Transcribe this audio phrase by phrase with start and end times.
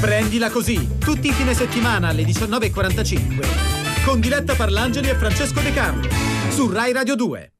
[0.00, 6.08] Prendila così, tutti i fine settimana alle 19.45 con Diletta Parlangeli e Francesco De Carlo
[6.48, 7.59] su Rai Radio 2.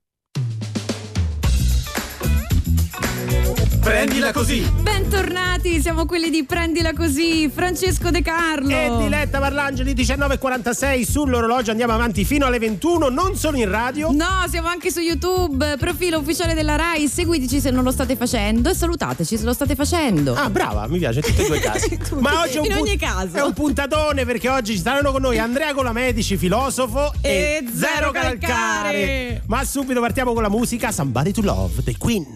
[3.80, 4.60] Prendila così!
[4.60, 8.68] Bentornati, siamo quelli di Prendila così, Francesco De Carlo.
[8.68, 14.10] E Diletta Parlangeli 19.46 sull'orologio, andiamo avanti fino alle 21, non solo in radio.
[14.12, 18.68] No, siamo anche su YouTube, profilo ufficiale della RAI, seguiteci se non lo state facendo
[18.68, 20.34] e salutateci se lo state facendo.
[20.34, 21.98] Ah, brava, mi piace, tutti e due i casi.
[22.18, 23.36] Ma oggi è un in ogni caso.
[23.36, 27.94] È un puntatone perché oggi ci saranno con noi Andrea Colamedici, filosofo E e, Zero
[27.94, 28.38] Zero Calcare.
[28.38, 29.42] Calcare.
[29.46, 32.26] Ma subito partiamo con la musica Somebody to Love dei Queen.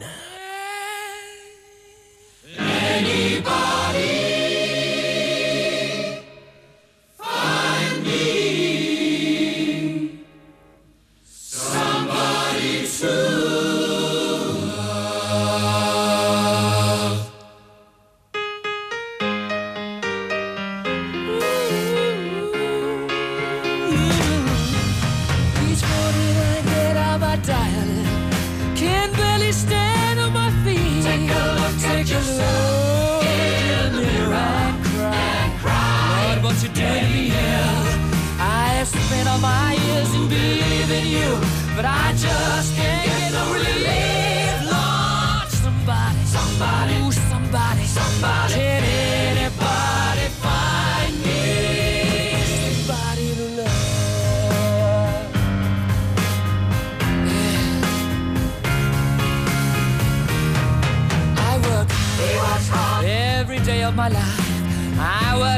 [2.94, 3.83] anybody.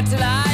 [0.09, 0.46] Till I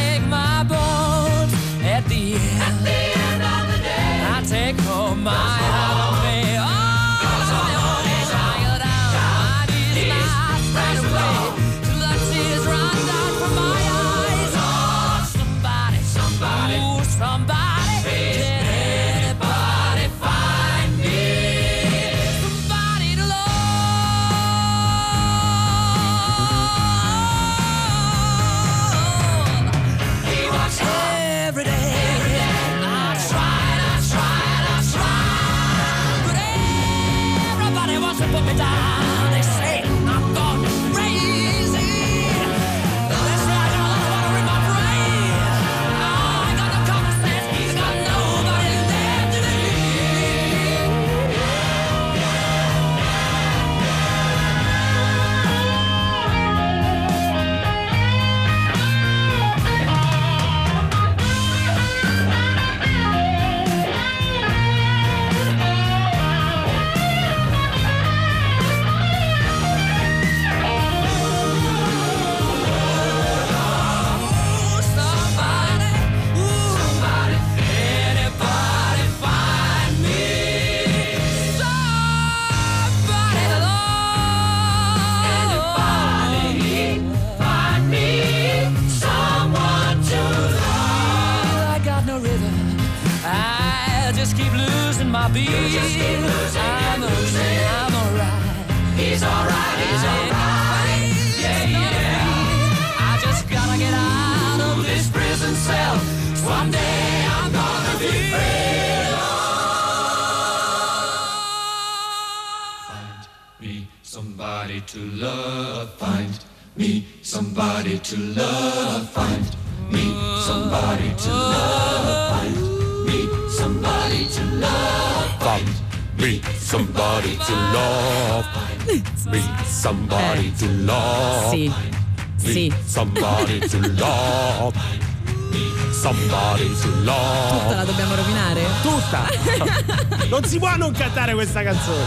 [141.03, 142.05] cantare questa canzone.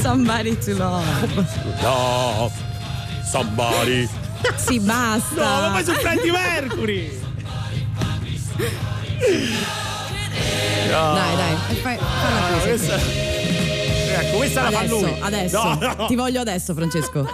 [0.00, 1.44] Somebody to love.
[1.82, 2.52] Love.
[3.30, 4.08] Somebody.
[4.56, 5.34] Sì, basta.
[5.34, 7.20] No, ma poi su Freddie Mercury!
[10.88, 12.96] Dai, dai, e fai, falla qui, sei Questa,
[14.20, 15.16] ecco, questa la fa Adesso, lui.
[15.20, 15.62] adesso.
[15.62, 16.06] No, no.
[16.06, 17.28] Ti voglio adesso, Francesco.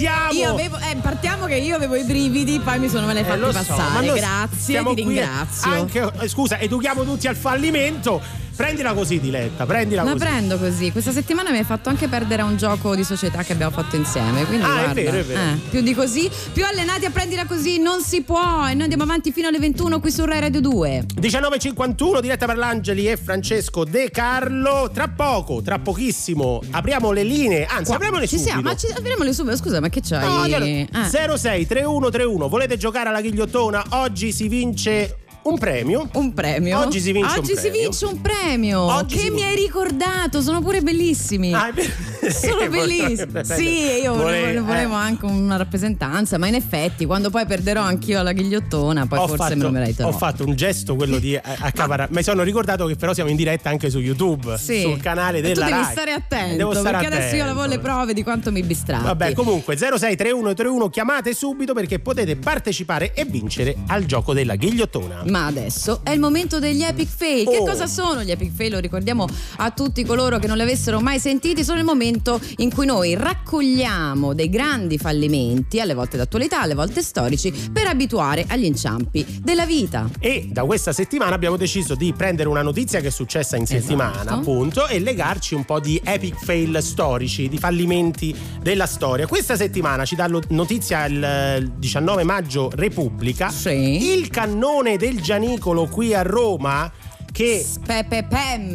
[0.00, 0.32] Partiamo?
[0.32, 3.24] Io avevo, eh, partiamo che io avevo i brividi, poi mi sono me le Eh,
[3.24, 4.06] fatti so, ma passare.
[4.06, 5.70] noi Grazie, ti ringrazio.
[5.70, 10.22] Anche, eh, scusa, educhiamo tutti al fallimento prendila così, Diletta, prendila La così.
[10.24, 10.92] prendo così.
[10.92, 13.96] Questa settimana mi hai fatto anche perdere a un gioco di società che abbiamo fatto
[13.96, 14.44] insieme.
[14.44, 15.40] Quindi, Ah, è guarda, vero, è vero.
[15.40, 18.66] eh, più di così, più allenati a prendila così non si può.
[18.68, 21.06] E noi andiamo avanti fino alle 21 qui su Rai Radio 2.
[21.18, 24.90] 19.51, diretta per l'Angeli e Francesco De Carlo.
[24.92, 27.64] Tra poco, tra pochissimo, apriamo le linee.
[27.64, 28.46] Anzi, apriamole Ci subito.
[28.50, 29.56] siamo, ma ci, apriamole subito.
[29.56, 30.50] Scusa, ma che c'hai?
[30.50, 30.86] No, Eh.
[31.08, 33.82] 06 3131 volete giocare alla ghigliottona?
[33.92, 36.08] Oggi si vince un premio.
[36.14, 36.78] Un premio?
[36.78, 37.80] Oggi si vince Oggi un si premio.
[37.80, 38.80] vince un premio.
[38.80, 41.52] Oggi che mi vince- hai ricordato, sono pure bellissimi.
[41.54, 41.72] Ah.
[42.30, 43.44] Sono bellissimi.
[43.44, 44.96] Sì, io volevo, Volevo- eh.
[44.96, 49.36] anche una rappresentanza, ma in effetti, quando poi perderò anch'io alla ghigliottona, poi Ho forse
[49.44, 50.08] fatto, me lo meriterò.
[50.08, 52.12] ho fatto un gesto quello di eh, accaparare.
[52.12, 54.82] Mi sono ricordato che però siamo in diretta anche su YouTube, Sì.
[54.82, 55.90] sul canale della tu devi Rai.
[55.92, 57.60] stare attento Devo stare perché adesso io attento.
[57.60, 59.04] avevo le prove di quanto mi bistratti.
[59.04, 65.22] Vabbè, comunque 063131 chiamate subito perché potete partecipare e vincere al gioco della ghigliottona.
[65.30, 67.48] Ma adesso è il momento degli epic fail.
[67.48, 67.64] Che Oh.
[67.64, 68.72] cosa sono gli epic fail?
[68.72, 69.26] Lo ricordiamo
[69.58, 71.62] a tutti coloro che non li avessero mai sentiti.
[71.64, 77.02] Sono il momento in cui noi raccogliamo dei grandi fallimenti, alle volte d'attualità, alle volte
[77.02, 80.08] storici, per abituare agli inciampi della vita.
[80.18, 84.20] E da questa settimana abbiamo deciso di prendere una notizia che è successa in settimana,
[84.22, 84.34] Esatto.
[84.34, 89.26] appunto, e legarci un po' di epic fail storici, di fallimenti della storia.
[89.26, 93.50] Questa settimana ci dà notizia il eh, 19 maggio Repubblica.
[93.50, 94.12] Sì.
[94.12, 96.90] Il cannone del Gianicolo qui a Roma
[97.32, 97.64] che,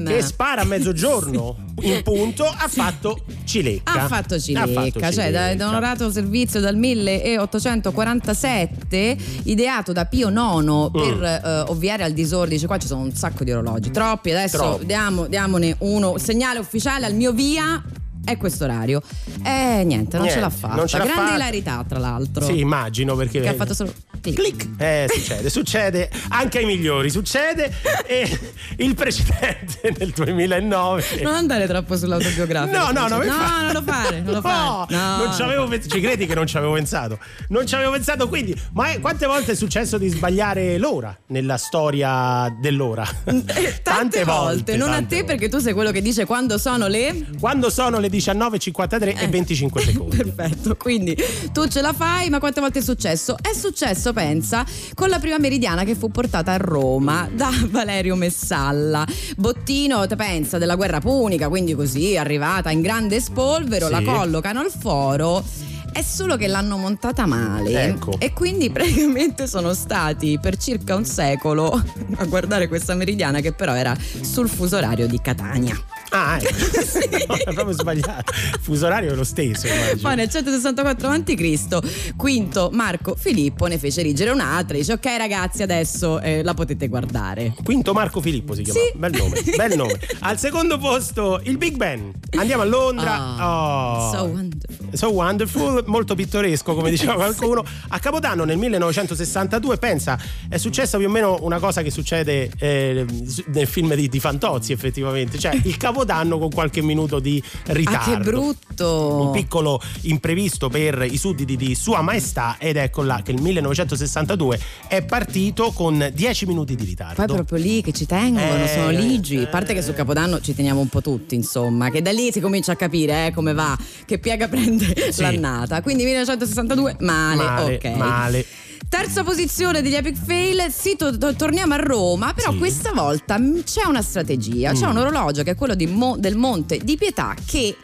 [0.06, 4.04] che spara a mezzogiorno in punto ha fatto cilecca.
[4.04, 5.56] Ha fatto Ha cilecca, fatto cioè da, cilecca.
[5.56, 11.24] da onorato servizio dal 1847, ideato da Pio IX per Mm.
[11.24, 12.56] eh, ovviare al disordine.
[12.56, 14.86] Dice, qua ci sono un sacco di orologi, troppi, adesso Troppi.
[14.86, 17.84] diamo- diamone uno, segnale ufficiale al mio via.
[18.24, 19.02] È questo orario.
[19.44, 20.86] Eh, niente, non ce l'ha Niente, fatta.
[20.88, 21.36] ce l'ha Grande fatta.
[21.36, 22.44] ilarità, tra l'altro.
[22.44, 23.40] Sì, immagino perché.
[23.42, 23.94] Che ha fatto solo
[24.34, 24.56] clic.
[24.56, 24.68] Clic.
[24.78, 27.72] Eh, succede, succede anche ai migliori, succede.
[28.06, 28.40] E
[28.78, 31.04] il precedente nel 2009.
[31.22, 32.78] Non andare troppo sull'autobiografico.
[32.78, 34.96] No, no, no, no, infatti- non lo fare, non lo No, fare.
[34.96, 35.18] No.
[35.26, 35.96] non ci avevo pensato.
[35.96, 37.20] Ci credi che non ci avevo pensato?
[37.50, 38.56] Non ci avevo pensato, quindi.
[38.74, 43.04] Ma è- quante volte è successo di sbagliare l'ora nella storia dell'ora?
[43.56, 45.24] Eh, Tante, volte, non a tante te volte.
[45.38, 49.82] perché tu sei quello che dice quando sono le Quando sono le 19.53 e 25
[49.82, 50.18] secondi.
[50.24, 51.16] Perfetto, quindi
[51.54, 53.38] tu ce la fai, ma quante volte è successo?
[53.42, 54.66] È successo, pensa,
[54.96, 59.06] con la prima meridiana che fu portata a Roma da Valerio Messalla.
[59.38, 63.92] Bottino, te pensa, della guerra punica, quindi così, arrivata in grande spolvero, Sì.
[63.92, 65.44] la collocano al foro.
[65.92, 68.16] È solo che l'hanno montata male Ecco.
[68.20, 71.72] e quindi praticamente sono stati per circa un secolo
[72.18, 75.78] a guardare questa meridiana che però era sul fuso orario di Catania.
[76.16, 77.28] Ah, ecco.
[77.28, 78.32] No, è proprio sbagliato.
[78.62, 80.00] Fuso orario è lo stesso, immagino.
[80.02, 82.16] Poi nel 164 a.C.
[82.16, 84.78] Quinto Marco Filippo ne fece erigere un'altra.
[84.78, 87.54] Dice: Ok, ragazzi, adesso eh, la potete guardare.
[87.64, 88.80] Quinto Marco Filippo si chiama.
[88.80, 88.98] Sì.
[88.98, 90.00] Bel nome, bel nome.
[90.22, 92.14] Al secondo posto il Big Ben.
[92.38, 93.14] Andiamo a Londra.
[93.14, 94.12] Ah, Oh.
[94.12, 94.88] So wonderful.
[94.94, 97.64] So wonderful, molto pittoresco come diceva qualcuno.
[97.90, 103.06] A Capodanno nel 1962, pensa, è successa più o meno una cosa che succede eh,
[103.48, 108.12] nel film di, di Fantozzi effettivamente, cioè il Capodanno con qualche minuto di ritardo.
[108.12, 109.22] Ah, che brutto!
[109.26, 114.60] Un piccolo imprevisto per i sudditi di Sua Maestà ed ecco là che il 1962
[114.88, 117.16] è partito con 10 minuti di ritardo.
[117.16, 119.38] Poi è proprio lì che ci tengono, Eh, sono ligi.
[119.38, 119.44] eh.
[119.44, 122.40] A parte che sul Capodanno ci teniamo un po' tutti, insomma, che da lì si
[122.40, 125.22] comincia a capire eh, come va, che piega prende Sì.
[125.22, 125.82] l'annata.
[125.82, 127.86] Quindi 1962, male, male, ok.
[127.96, 128.46] male.
[128.88, 132.58] Terza posizione degli Epic Fail, sì, to- to- torniamo a Roma, però Sì.
[132.60, 134.90] questa volta c'è una strategia, c'è Mm.
[134.92, 137.76] un orologio che è quello di Mo- del Monte di Pietà che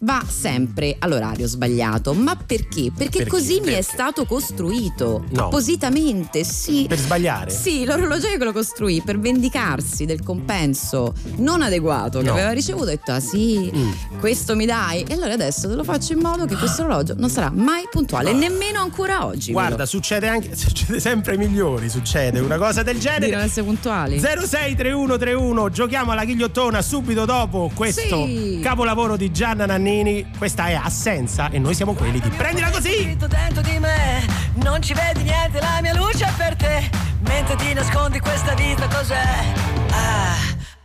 [0.00, 2.14] va sempre all'orario sbagliato.
[2.14, 2.90] Ma perché?
[2.94, 3.26] Perché, Perché?
[3.26, 3.82] così mi è Perché?
[3.82, 5.44] stato costruito, No.
[5.46, 6.86] appositamente, sì.
[6.88, 7.50] Per sbagliare.
[7.50, 12.32] Sì, l'orologiaio che lo costruì per vendicarsi del compenso non adeguato che No.
[12.32, 14.18] aveva ricevuto, ha detto: Ah sì, Mm.
[14.20, 15.02] questo mi dai.
[15.06, 18.32] E allora adesso te lo faccio in modo che questo orologio non sarà mai puntuale,
[18.32, 19.52] nemmeno ancora oggi.
[19.52, 23.42] Guarda, succede anche succede sempre migliori, succede una cosa del di non genere.
[23.42, 24.18] essere puntuali.
[24.18, 28.60] 063131 giochiamo alla ghigliottona subito dopo questo Sì.
[28.62, 33.16] capolavoro di Gianna Nannini questa è Assenza e noi siamo quelli di Prendila così.
[33.16, 36.90] Dentro di me Non ci vedi niente, la mia luce è per te.
[37.20, 39.44] Mentre ti nascondi questa vita cos'è?
[39.90, 40.36] Ah,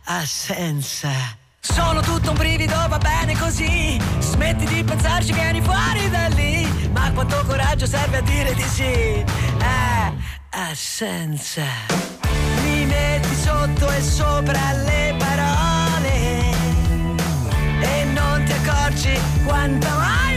[0.04, 1.10] assenza.
[1.60, 3.98] Sono tutto un brivido, va bene così.
[4.18, 6.66] Smetti di pensarci, vieni fuori da lì.
[6.92, 9.24] Ma quanto coraggio serve a dire di sì.
[9.60, 10.12] Ah,
[10.50, 11.64] assenza.
[12.64, 15.79] Mi metti sotto e sopra le parole
[18.90, 20.29] non ti accorgi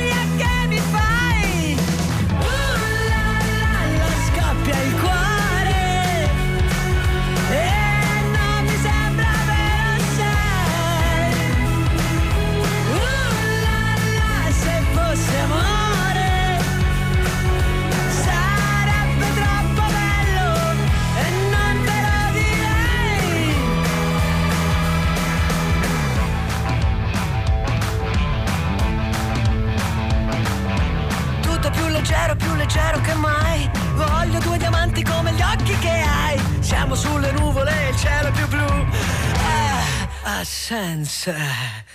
[31.90, 33.70] leggero, più leggero che mai.
[33.94, 36.40] Voglio due diamanti come gli occhi che hai.
[36.60, 38.66] Siamo sulle nuvole, il cielo è più blu.
[38.66, 41.34] Ah, ha senso.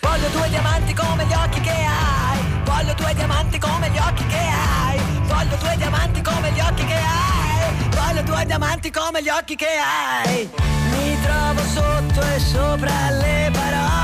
[0.00, 2.38] Voglio due diamanti come gli occhi che hai.
[2.64, 4.98] Voglio due diamanti come gli occhi che hai.
[5.22, 7.88] Voglio due diamanti come gli occhi che hai.
[7.90, 10.50] Voglio due diamanti come gli occhi che hai.
[10.90, 13.97] Mi trovo sotto e sopra le parole.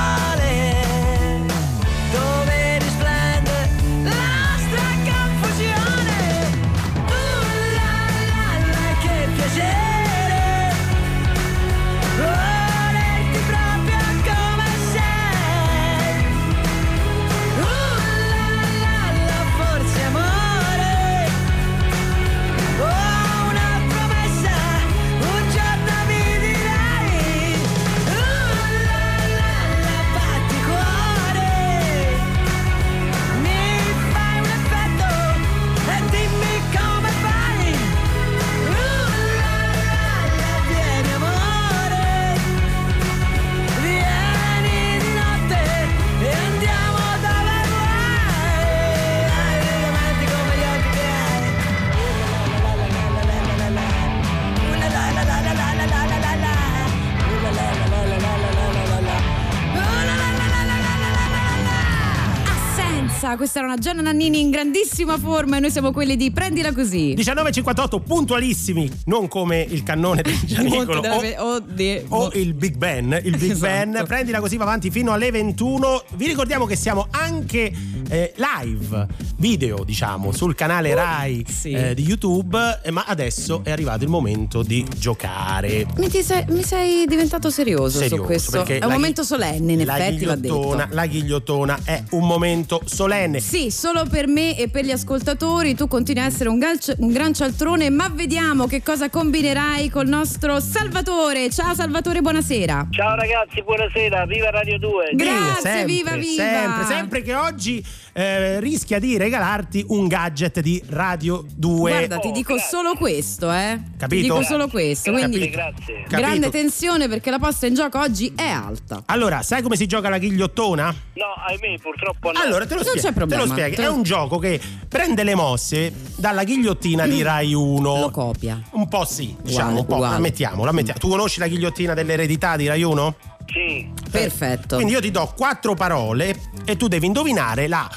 [63.44, 67.12] Questa era una Gianna Nannini in grandissima forma e noi siamo quelli di prendila così.
[67.14, 73.20] 19.58 puntualissimi, non come il cannone del Gianicolo o, oh, di- o il Big Ben.
[73.22, 73.90] Il Big Esatto.
[73.90, 76.04] Ben, prendila così va avanti fino alle 21.
[76.14, 77.70] Vi ricordiamo che siamo anche
[78.08, 79.06] eh, live
[79.36, 81.70] video, diciamo, sul canale Rai Uh, sì.
[81.72, 85.86] eh, di YouTube, eh, ma adesso è arrivato il momento di giocare.
[85.96, 88.64] Mi, ti sei, mi sei diventato serioso, Serioso, su questo.
[88.64, 90.54] È un ghi- momento solenne, in la effetti va detto.
[90.58, 93.40] ghigliottona, La ghigliottona è un momento solenne.
[93.40, 97.12] Sì, solo per me e per gli ascoltatori tu continui a essere un, galcio- un
[97.12, 101.50] gran cialtrone, ma vediamo che cosa combinerai col nostro Salvatore.
[101.50, 102.88] Ciao Salvatore, buonasera.
[102.90, 105.10] Ciao ragazzi, buonasera, viva Radio 2.
[105.14, 106.42] Grazie, sempre, viva, viva.
[106.42, 111.90] Sempre, sempre che oggi eh, rischia di regalarti un gadget di Radio 2.
[111.90, 112.68] Guarda, ti Oh, dico grazie.
[112.76, 113.80] solo questo, eh.
[113.96, 114.06] Capito?
[114.08, 115.94] Ti dico solo questo, Grazie, quindi grazie.
[116.02, 116.16] Capito?
[116.16, 119.02] grande tensione perché la posta in gioco oggi è alta.
[119.06, 120.84] Allora, sai come si gioca la ghigliottona?
[121.14, 122.38] No, ahimè, purtroppo no.
[122.40, 123.06] Allora, te lo Non spiego.
[123.08, 123.82] c'è problema, Te lo spiego.
[123.82, 128.00] È un gioco che prende le mosse dalla ghigliottina di Rai 1.
[128.00, 128.60] Lo copia.
[128.72, 129.94] Un po' sì, diciamo, Uguale, un po'.
[129.96, 130.16] uguale.
[130.16, 130.98] Ammettiamo, ammettiamo.
[130.98, 133.14] Tu conosci la ghigliottina dell'eredità di Rai 1?
[133.52, 134.76] Sì, Perfetto.
[134.76, 136.34] Quindi io ti do quattro parole
[136.64, 137.88] e tu devi indovinare la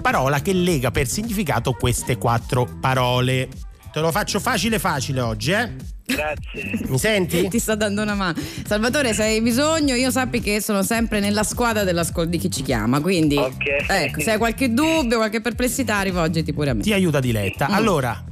[0.00, 3.48] parola che lega per significato queste quattro parole.
[3.92, 5.88] Te lo faccio facile facile oggi, eh?
[6.10, 6.78] grazie.
[6.88, 7.48] Mi senti?
[7.48, 8.36] Ti sta dando una mano.
[8.66, 12.62] Salvatore, se hai bisogno, io sappi che sono sempre nella squadra dell'ascol- di chi ci
[12.62, 13.00] chiama.
[13.00, 13.64] Quindi, Ok.
[13.88, 16.82] ecco, se hai qualche dubbio, qualche perplessità, rivolgiti pure a me.
[16.82, 17.66] Ti aiuta Diletta.
[17.66, 18.24] Allora,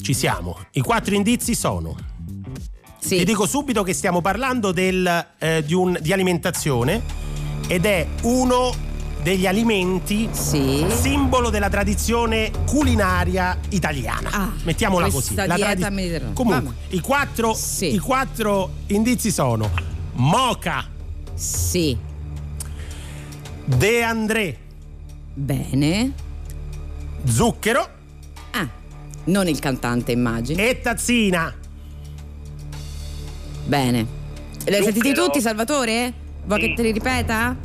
[0.00, 0.58] ci siamo.
[0.72, 1.96] I quattro indizi sono
[3.06, 3.18] Sì.
[3.18, 7.00] Ti dico subito che stiamo parlando del, eh, di, un- di alimentazione
[7.68, 8.74] ed è uno
[9.22, 10.84] degli alimenti Sì.
[10.88, 14.30] simbolo della tradizione culinaria italiana.
[14.32, 15.36] Ah, Mettiamola così.
[15.36, 16.34] La dieta mediterranea.
[16.34, 17.94] Comunque, i quattro, Sì.
[17.94, 19.70] i quattro indizi sono
[20.14, 20.84] Moca,
[21.34, 21.96] Sì.
[23.64, 24.58] De André,
[25.32, 26.12] Bene.
[27.24, 27.88] Zucchero
[28.52, 28.68] Ah,
[29.26, 30.60] non il cantante, immagino.
[30.60, 31.54] e Tazzina.
[33.66, 34.06] Bene.
[34.66, 36.12] Li hai sentiti tutti, Salvatore?
[36.44, 36.68] Vuoi Sì.
[36.68, 37.56] che te li ripeta?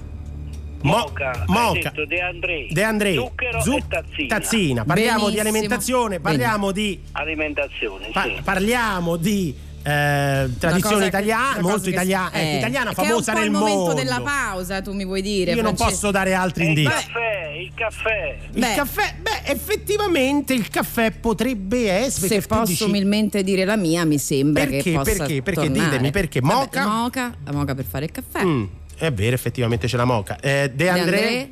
[0.84, 1.74] Mo- Moca, hai Moca.
[1.92, 2.68] detto De André.
[2.72, 3.78] De André, Zucchero Zu-
[4.18, 4.84] e tazzina.
[4.84, 5.50] Parliamo di Benissimo.
[5.50, 8.42] alimentazione, parliamo di Alimentazione, Pa- sì.
[8.44, 13.40] parliamo di eh, tradizione italiana, molto che- italiana, eh, italiana che famosa è un po'
[13.40, 13.94] nel il momento mondo.
[13.96, 15.52] della pausa, tu mi vuoi dire.
[15.54, 15.90] Io non Francesco?
[16.02, 16.94] posso dare altri E il indizi.
[16.94, 18.38] caffè, il caffè.
[18.54, 18.74] Il Beh.
[18.76, 22.28] caffè, beh, effettivamente il caffè potrebbe essere.
[22.28, 24.82] Se posso dici- umilmente dire la mia, mi sembra Perché?
[24.84, 25.42] che possa Perché?
[25.42, 25.66] Perché?
[25.68, 25.90] tornare.
[25.90, 26.40] Ditemi, perché?
[26.42, 26.88] Vabbè, Moca?
[26.88, 28.44] moca, la moca per fare il caffè.
[28.44, 28.64] Mm,
[28.98, 30.38] è vero, effettivamente c'è la moca.
[30.40, 31.52] Eh, De De André.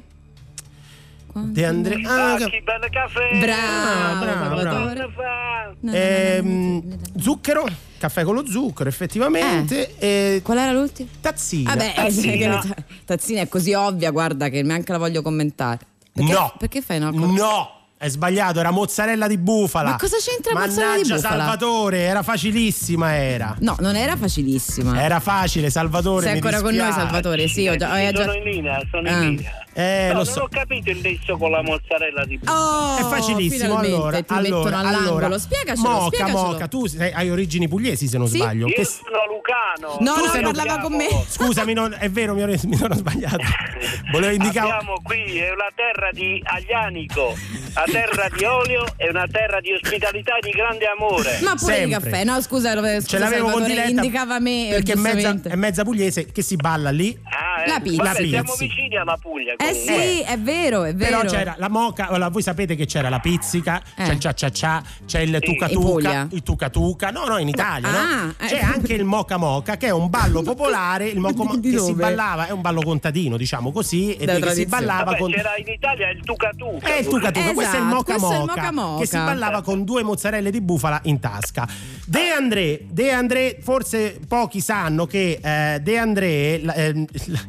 [1.33, 2.01] De André.
[2.05, 3.39] Ah, Ah, che- che bel caffè.
[3.39, 4.55] Bravo, bravo.
[4.55, 7.65] Cosa no, no, ehm, zucchero,
[7.98, 9.95] caffè con lo zucchero, effettivamente.
[10.00, 11.09] E Qual era l'ultimo?
[11.21, 11.69] tazzina.
[11.75, 12.62] Vabbè, Tazzina.
[13.05, 15.79] tazzina è così ovvia, guarda che neanche la voglio commentare.
[16.12, 16.53] Perché, no.
[16.57, 17.12] Perché fai no?
[17.12, 17.74] No.
[18.01, 19.89] È sbagliato, era mozzarella di bufala.
[19.91, 21.43] Ma cosa c'entra mozzarella di Mannaggia, bufala?
[21.43, 23.55] Salvatore, era facilissima era.
[23.59, 25.01] No, non era facilissima.
[25.03, 26.27] Era facile, Salvatore.
[26.27, 27.00] Sei ancora con noi, dispiace.
[27.00, 27.48] Salvatore?
[27.50, 27.91] Sì, ho già.
[27.93, 29.12] Ho già- sono in linea, sono Ah.
[29.24, 29.51] in linea.
[29.79, 30.41] Eh, No, lo non so.
[30.41, 33.77] ho capito il nesso con la mozzarella di Oh, È facilissimo.
[33.77, 35.17] Allora, ti allora, mettono all'angolo.
[35.25, 35.38] allora.
[35.39, 36.38] Spiegacelo, Moca, spiegacelo.
[36.51, 38.38] Moca, tu sei- hai origini pugliesi se non Sì.
[38.38, 38.67] sbaglio.
[38.67, 39.98] Io Che- sono Lucano.
[40.01, 41.07] No, Tu no, sei parlava con me.
[41.27, 43.38] Scusami, non- è vero, mi, mi sono sbagliato.
[44.12, 44.69] Volevo indicare.
[44.69, 47.33] Abbiamo qui è una terra di aglianico,
[47.75, 51.39] una terra di olio e una terra di ospitalità e di grande amore.
[51.41, 52.09] Ma pure il Sempre.
[52.09, 55.83] caffè, no scusa, scusa Ce l'avevo con Diletta indicava me perché è mezza, è mezza
[55.83, 57.17] pugliese che si balla lì.
[57.24, 58.03] Ah, La eh, pizza.
[58.03, 59.53] vabbè, La siamo vicini alla Puglia.
[59.57, 60.03] Eh comunque.
[60.05, 61.19] sì, è vero, è vero.
[61.19, 64.03] Però c'era la moca, allora, voi sapete che c'era la pizzica, Eh.
[64.03, 67.47] c'è il cia cia cia, c'è il tuca tuca, il tuca tuca, no no in
[67.47, 67.97] Italia, no?
[67.97, 68.47] Ah, eh.
[68.47, 71.77] c'è anche il moca moca che è un ballo popolare, il moca mo- Di che
[71.79, 72.01] si dove?
[72.03, 75.31] ballava, è un ballo contadino diciamo così, e che si ballava Vabbè, con...
[75.31, 76.88] c'era in Italia il tuca tuca.
[76.88, 78.99] È il tuca tuca, questo è il Esatto, moca questo è il moca, moca moca.
[79.01, 81.67] che si ballava con due mozzarelle di bufala in tasca.
[82.05, 87.39] De André, De André, forse pochi sanno che eh, De André, la, la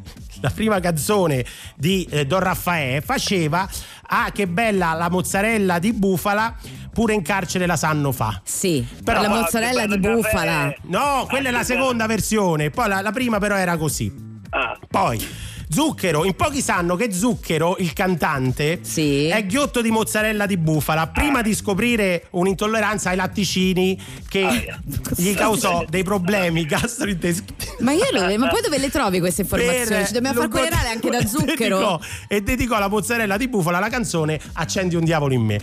[0.49, 1.45] prima canzone
[1.77, 3.69] di eh, Don Raffaè, faceva
[4.13, 6.57] Ah, che bella la mozzarella di bufala,
[6.93, 8.41] pure in carcere la sanno fa.
[8.45, 10.75] Sì, Però- la Ah, mozzarella di bufala.
[10.87, 14.13] No, quella è la seconda versione, poi la, la prima però era così.
[14.51, 15.25] Ah, Poi
[15.73, 19.27] Zucchero, in pochi sanno che Zucchero, il cantante, Sì.
[19.29, 21.07] è ghiotto di mozzarella di bufala.
[21.07, 23.97] Prima di scoprire un'intolleranza ai latticini
[24.29, 24.81] che Aia.
[25.17, 27.77] gli causò dei problemi gastrointestinali.
[27.81, 29.87] Ma io lo- ma poi dove le trovi queste informazioni?
[29.87, 31.77] Per Ci dobbiamo far querelare anche da zucchero.
[31.79, 35.61] dedicò- e dedicò alla mozzarella di bufala la canzone Accendi un diavolo in me.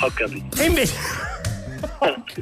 [0.00, 0.56] ho capito.
[0.58, 0.94] E invece.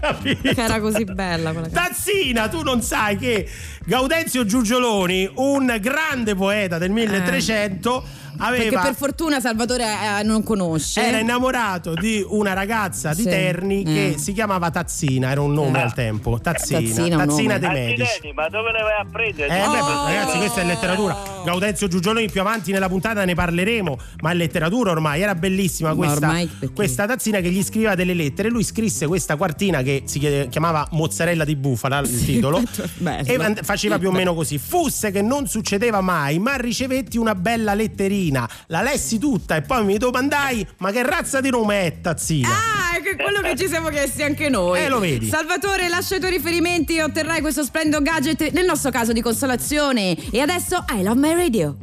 [0.00, 0.41] Capito.
[0.55, 1.69] Che era così bella quella.
[1.69, 3.49] Tazzina, tu non sai che
[3.85, 8.05] Gaudenzio Giugioloni, un grande poeta del 1300,
[8.38, 11.00] Perché aveva per fortuna Salvatore eh, non conosce.
[11.05, 13.29] era innamorato di una ragazza di Sì.
[13.29, 14.19] Terni che Eh.
[14.19, 15.83] si chiamava Tazzina, era un nome Eh.
[15.83, 16.38] al tempo.
[16.38, 18.03] Tazzina, Tazzina, Tazzina dei Medici.
[18.03, 19.49] Accidenti, ma dove le vai a prendere?
[19.49, 20.05] Eh, beh, Oh.
[20.07, 21.17] ragazzi, questa è letteratura.
[21.45, 25.21] Gaudenzio Giugioloni più avanti nella puntata ne parleremo, ma è letteratura ormai.
[25.23, 26.71] Era bellissima Ma questa, perché?
[26.75, 28.50] questa tazzina che gli scriveva delle lettere.
[28.50, 32.62] Lui scrisse questa quartina che si chiede- chiamava Mozzarella di bufala, il titolo.
[32.99, 33.27] bello.
[33.27, 34.59] e and- faceva più o meno così.
[34.59, 38.49] Fusse che non succedeva mai, ma ricevetti una bella letterina.
[38.66, 42.49] La lessi tutta e poi mi domandai: ma che razza di nome è Tazzina?
[42.49, 44.81] Ah, è quello che ci siamo chiesti anche noi.
[44.81, 45.29] Eh, lo vedi.
[45.29, 50.16] Salvatore, lascia i tuoi riferimenti e otterrai questo splendido gadget, nel nostro caso di consolazione.
[50.31, 51.77] E adesso I Love My Radio.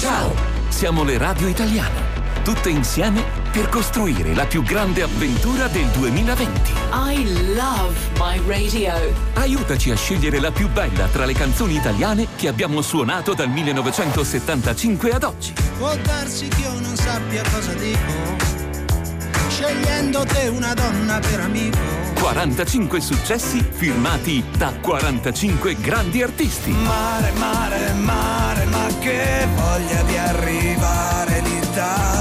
[0.00, 0.34] Ciao,
[0.68, 6.72] siamo le radio italiane, tutte insieme per costruire la più grande avventura del 2020.
[6.92, 8.92] I love my radio.
[9.32, 15.10] Aiutaci a scegliere la più bella tra le canzoni italiane che abbiamo suonato dal 1975
[15.10, 15.54] ad oggi.
[15.78, 18.12] Può darsi che io non sappia cosa dico,
[19.48, 21.78] scegliendo te una donna per amico.
[22.20, 26.72] 45 successi firmati da 45 grandi artisti.
[26.72, 31.40] Mare, mare, mare, ma che voglia di arrivare
[31.76, 32.15] te.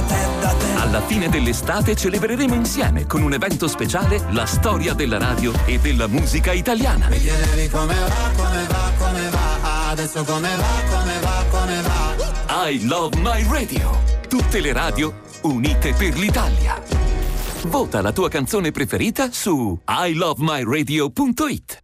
[0.95, 6.07] Alla fine dell'estate celebreremo insieme con un evento speciale la storia della radio e della
[6.07, 7.09] musica italiana.
[7.09, 12.69] Mi chiedevi come va, come va, come va, adesso come va, come va, come va.
[12.69, 14.01] I Love My Radio.
[14.29, 16.81] Tutte le radio unite per l'Italia.
[17.63, 21.83] Vota la tua canzone preferita su ilovemyradio.it.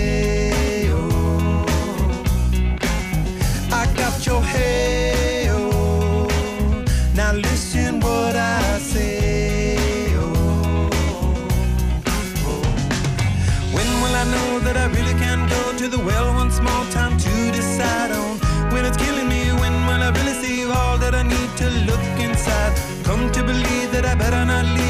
[15.81, 16.85] to the well once more?
[16.91, 18.37] Time to decide on
[18.71, 19.51] when it's killing me.
[19.61, 22.73] When will I really see all that I need to look inside?
[23.03, 24.80] Come to believe that I better not leave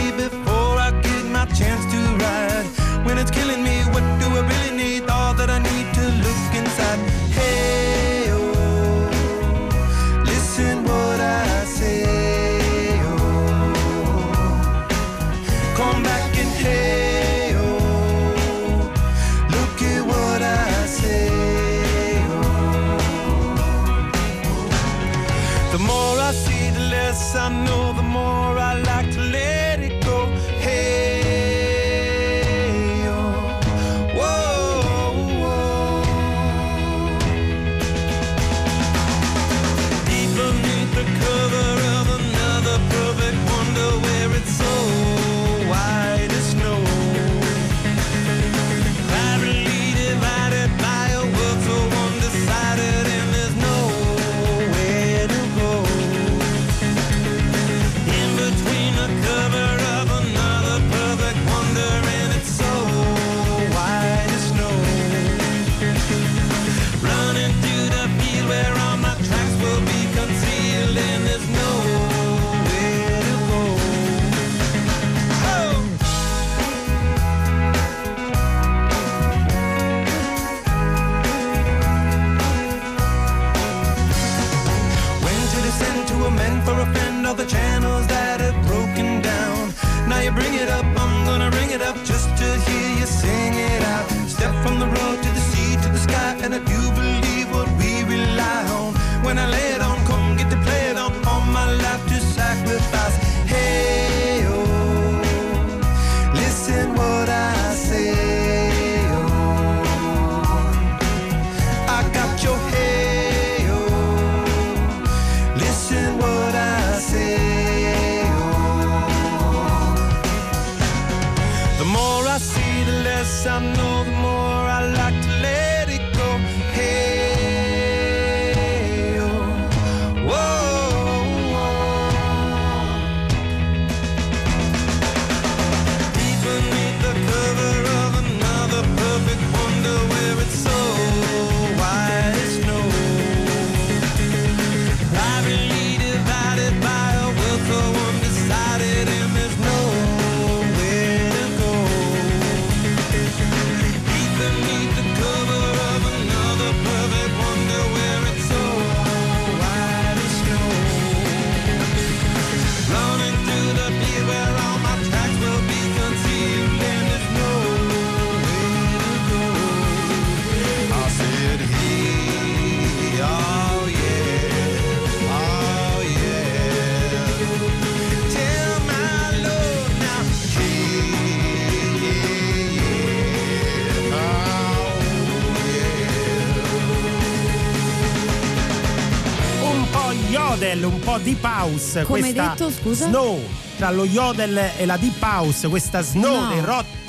[191.77, 192.03] house.
[192.05, 193.07] Come detto, scusa?
[193.07, 193.39] Snow,
[193.77, 196.47] tra lo yodel e la deep house, questa snow No.
[196.49, 196.61] dei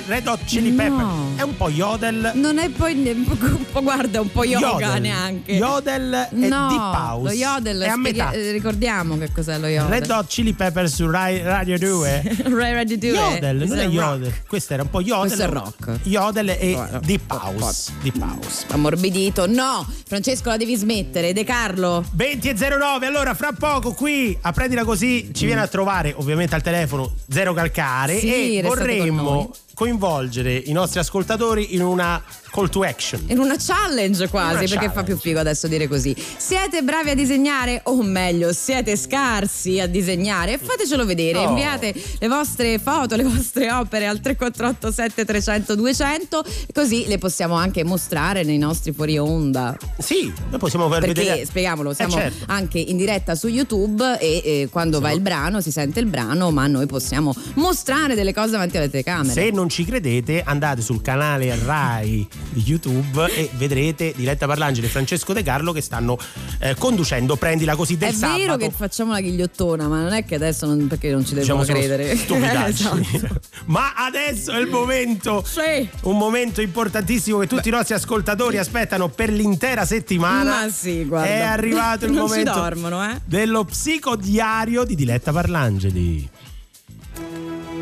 [0.07, 0.75] Red Hot Chili No.
[0.75, 1.05] Pepper.
[1.43, 2.31] Un po' yodel.
[2.35, 5.01] Non è poi un po' guarda un po' yoga Yodel.
[5.01, 5.51] neanche.
[5.53, 7.23] Yodel e no, deep house.
[7.29, 8.31] Lo yodel, È a metà.
[8.31, 9.89] eh, ricordiamo che cos'è lo yodel.
[9.99, 12.37] Red Hot Chili Pepper su Rai- Radio 2.
[12.49, 13.09] Rai Radio 2.
[13.09, 14.29] Yodel, non è yodel.
[14.29, 14.47] rock.
[14.47, 15.27] Questo era un po' yodel.
[15.27, 15.99] Questo è rock.
[16.03, 17.91] Yodel e Guarda, deep house.
[18.01, 18.65] Deep house.
[18.69, 19.45] Ammorbidito.
[19.47, 21.33] No, Francesco la devi smettere.
[21.33, 22.03] De Carlo.
[22.13, 26.55] 20 e 09, allora fra poco qui a Prendila Così ci viene a trovare ovviamente
[26.55, 31.32] al telefono Zero Calcare Sì, e vorremmo coinvolgere i nostri ascoltatori
[31.73, 32.21] in una
[32.53, 33.23] call to action.
[33.29, 34.93] In una challenge quasi, Una perché challenge.
[34.95, 36.15] fa più figo adesso dire così.
[36.37, 40.57] Siete bravi a disegnare, o meglio, siete scarsi a disegnare?
[40.59, 41.39] Fatecelo vedere.
[41.39, 41.49] Oh.
[41.49, 47.83] Inviate le vostre foto, le vostre opere al 348 7300 200 così le possiamo anche
[47.83, 49.75] mostrare nei nostri fuori onda.
[49.97, 51.45] Sì, noi possiamo far Perché vedere.
[51.45, 52.43] spieghiamolo, siamo Eh, certo.
[52.47, 56.51] anche in diretta su YouTube e eh, quando va il brano si sente il brano,
[56.51, 59.33] ma noi possiamo mostrare delle cose davanti alle telecamere.
[59.33, 65.33] Se non ci credete, andate sul canale Rai YouTube e vedrete Diletta Parlangeli e Francesco
[65.33, 66.17] De Carlo che stanno
[66.59, 68.37] eh, conducendo Prendila Così del È sabato.
[68.39, 71.63] vero che facciamo la ghigliottona, ma non è che adesso non, perché non ci Diciamo
[71.63, 72.15] credere.
[72.15, 73.09] stupidaggini.
[73.13, 73.39] Esatto.
[73.65, 75.87] Ma adesso è il momento, Sì.
[76.03, 80.61] un momento importantissimo che tutti i nostri ascoltatori aspettano per l'intera settimana.
[80.65, 81.07] Ma sì.
[81.09, 83.19] È arrivato il Non momento dormono, eh.
[83.25, 86.29] dello psicodiario di Diletta Parlangeli.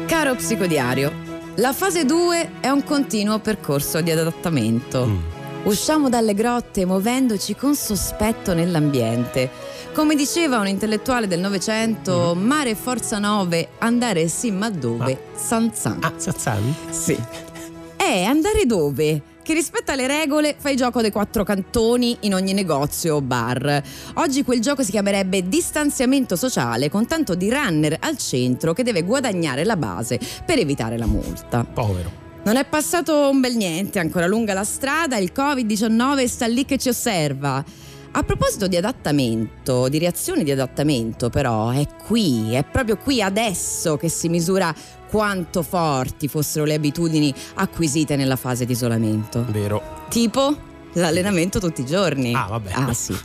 [0.05, 1.11] Caro psicodiario,
[1.55, 5.05] la fase 2 è un continuo percorso di adattamento.
[5.05, 5.17] Mm.
[5.63, 9.49] Usciamo dalle grotte muovendoci con sospetto nell'ambiente.
[9.93, 12.41] Come diceva un intellettuale del Novecento, Mm.
[12.45, 15.25] mare forza 9, andare sì ma dove?
[15.35, 15.97] Sanzan.
[16.01, 16.75] Ah, Sazzan?
[16.89, 17.17] Sì.
[17.95, 19.21] È andare dove?
[19.43, 23.81] Che rispetto alle regole fai gioco dei quattro cantoni in ogni negozio o bar.
[24.15, 29.01] Oggi quel gioco si chiamerebbe distanziamento sociale con tanto di runner al centro che deve
[29.01, 31.63] guadagnare la base per evitare la multa.
[31.63, 32.21] Povero.
[32.43, 36.77] Non è passato un bel niente, ancora lunga la strada, il Covid-19 sta lì che
[36.77, 37.63] ci osserva.
[38.13, 43.95] A proposito di adattamento, di reazioni di adattamento, però, è qui, è proprio qui adesso
[43.95, 44.75] che si misura
[45.09, 49.45] quanto forti fossero le abitudini acquisite nella fase di isolamento.
[49.49, 49.81] Vero.
[50.09, 50.53] Tipo
[50.93, 52.33] l'allenamento tutti i giorni.
[52.35, 52.71] Ah, vabbè.
[52.73, 53.15] Ah, sì.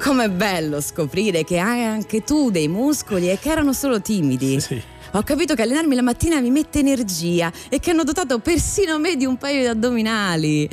[0.00, 4.58] Com'è bello scoprire che hai anche tu dei muscoli e che erano solo timidi.
[4.60, 4.82] Sì.
[5.12, 9.16] Ho capito che allenarmi la mattina mi mette energia e che hanno dotato persino me
[9.16, 10.68] di un paio di addominali.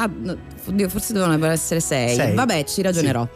[0.00, 2.14] Ah, no, oddio, forse dovevano essere sei.
[2.14, 2.32] Sei?
[2.32, 3.26] Vabbè, ci ragionerò.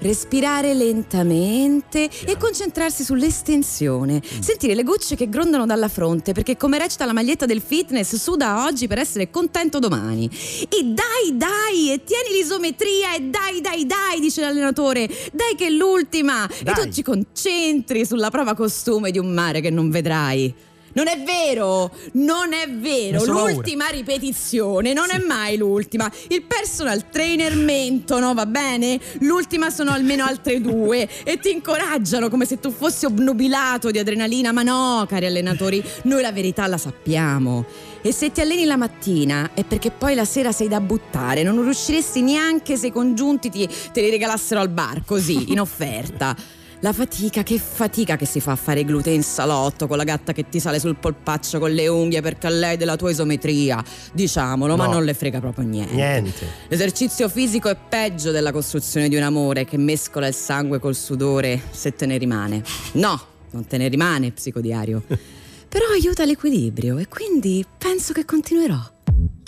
[0.00, 4.16] Respirare lentamente e concentrarsi sull'estensione.
[4.16, 4.40] Mm.
[4.40, 8.66] Sentire le gocce che grondano dalla fronte perché come recita la maglietta del fitness, suda
[8.66, 10.28] oggi per essere contento domani.
[10.68, 15.08] E dai, dai, e tieni l'isometria e dai, dai, dai, dice l'allenatore.
[15.32, 16.46] Dai che è l'ultima.
[16.62, 16.74] Dai.
[16.74, 20.68] E tu ci concentri sulla prova costume di un mare che non vedrai.
[21.00, 23.20] Non è vero, non è vero.
[23.20, 23.52] Messo paura.
[23.52, 26.12] L'ultima ripetizione non è mai l'ultima.
[26.28, 29.00] Il personal trainer mentono, va bene?
[29.20, 34.52] L'ultima sono almeno altre due e ti incoraggiano come se tu fossi obnubilato di adrenalina.
[34.52, 37.64] Ma no, cari allenatori, noi la verità la sappiamo.
[38.02, 41.62] E se ti alleni la mattina è perché poi la sera sei da buttare, non
[41.62, 46.36] riusciresti neanche se i congiunti ti, te li regalassero al bar, così, in offerta.
[46.82, 50.32] La fatica, che fatica che si fa a fare gluten in salotto con la gatta
[50.32, 54.76] che ti sale sul polpaccio con le unghie perché a lei della tua isometria, diciamolo,
[54.76, 54.92] ma No.
[54.92, 55.92] non le frega proprio niente.
[55.94, 56.46] Niente.
[56.68, 61.60] L'esercizio fisico è peggio della costruzione di un amore che mescola il sangue col sudore
[61.70, 62.62] se te ne rimane.
[62.92, 65.02] No, non te ne rimane, psicodiario.
[65.68, 68.78] Però aiuta l'equilibrio e quindi penso che continuerò.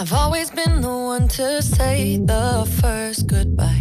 [0.03, 3.81] I've always been the one to say the first goodbye.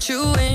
[0.00, 0.49] put you in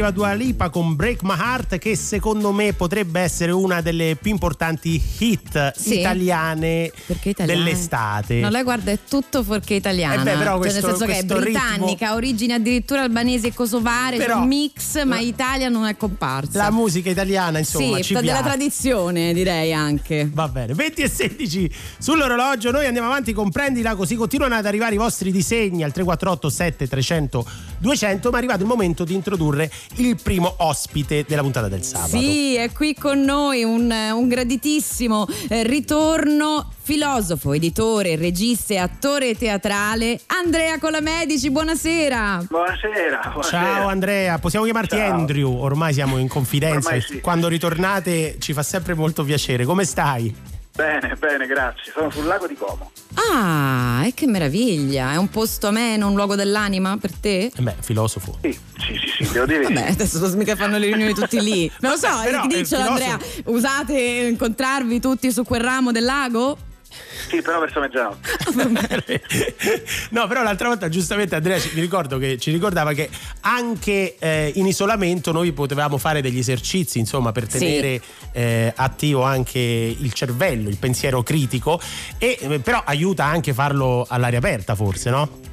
[0.00, 4.30] arriva Dua Lipa con Break My Heart che secondo me potrebbe essere una delle più
[4.30, 5.98] importanti hit Sì.
[6.00, 6.90] italiane,
[7.44, 8.40] dell'estate.
[8.40, 10.20] No, lei guarda, è tutto fuorché italiana.
[10.22, 13.48] Eh beh, però Cioè, questo- nel senso che è questo ritmo- britannica, origine addirittura albanese
[13.48, 16.56] e kosovare, Però- un mix, ma Italia non è comparsa.
[16.62, 18.42] La musica italiana, insomma, sì, ci della piace.
[18.42, 20.30] tradizione, direi anche.
[20.32, 24.94] Va bene, 20 e 16 sull'orologio, noi andiamo avanti con prendila così continuano ad arrivare
[24.94, 27.44] i vostri disegni al 348 7300
[27.78, 31.82] 200 presento, ma è arrivato il momento di introdurre il primo ospite della puntata del
[31.82, 32.18] sabato.
[32.18, 39.36] Sì, è qui con noi un, un graditissimo eh, ritorno filosofo, editore, regista e attore
[39.36, 42.46] teatrale Andrea Colamedici, buonasera.
[42.48, 43.20] Buonasera.
[43.32, 43.42] buonasera.
[43.42, 45.12] Ciao Andrea, possiamo chiamarti Ciao.
[45.12, 47.20] Andrew, ormai siamo in confidenza sì.
[47.20, 49.64] quando ritornate ci fa sempre molto piacere.
[49.64, 50.49] Come stai?
[50.74, 51.92] Bene, bene, grazie.
[51.92, 52.90] Sono sul lago di Como.
[53.32, 55.12] Ah, e che meraviglia!
[55.12, 57.50] È un posto ameno, un luogo dell'anima per te?
[57.54, 58.38] Eh beh, filosofo.
[58.40, 61.70] Sì, sì, sì, sì devo dire Vabbè, adesso mica fanno le riunioni tutti lì.
[61.80, 63.94] Non lo so, Però, ti dice filosofo- Andrea, usate
[64.30, 66.56] incontrarvi tutti su quel ramo del lago?
[67.28, 68.28] Sì, però verso mezzanotte.
[70.10, 73.08] No, però l'altra volta giustamente Andrea ci, mi ricordo che ci ricordava che
[73.42, 77.58] anche eh, in isolamento noi potevamo fare degli esercizi, insomma, per Sì.
[77.58, 78.00] tenere
[78.32, 81.80] eh, attivo anche il cervello, il pensiero critico
[82.18, 85.48] e eh, però aiuta anche farlo all'aria aperta, forse, no?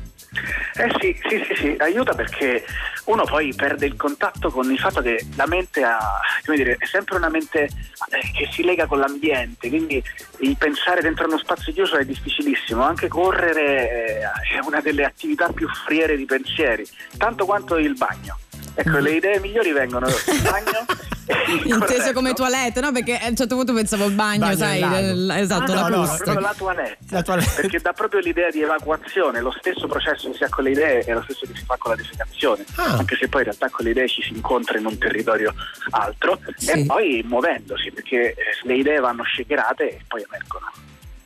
[0.75, 2.63] Eh sì, sì, sì, sì, aiuta perché
[3.05, 7.15] uno poi perde il contatto con il fatto che la mente ha, dire, è sempre
[7.15, 10.03] una mente eh, che si lega con l'ambiente, quindi
[10.39, 15.49] il pensare dentro uno spazio chiuso è difficilissimo, anche correre eh, è una delle attività
[15.49, 16.85] più friere di pensieri,
[17.17, 18.37] tanto quanto il bagno.
[18.79, 20.85] Ecco, le idee migliori vengono dal bagno.
[21.65, 22.91] Inteso come toilette, no?
[22.91, 24.95] Perché a un certo punto pensavo al bagno, Bagno sai, lago.
[24.95, 26.17] del- esatto, Ah, la no, no, busta.
[26.23, 26.97] proprio la toilette.
[27.09, 27.61] La toilette.
[27.61, 30.99] Perché dà proprio l'idea di evacuazione, lo stesso processo che si ha con le idee
[31.01, 32.97] è lo stesso che si fa con la defecazione, Ah.
[32.97, 35.53] anche se poi in realtà con le idee ci si incontra in un territorio
[35.89, 36.69] altro Sì.
[36.71, 40.71] e poi muovendosi, perché eh, le idee vanno shakerate e poi emergono.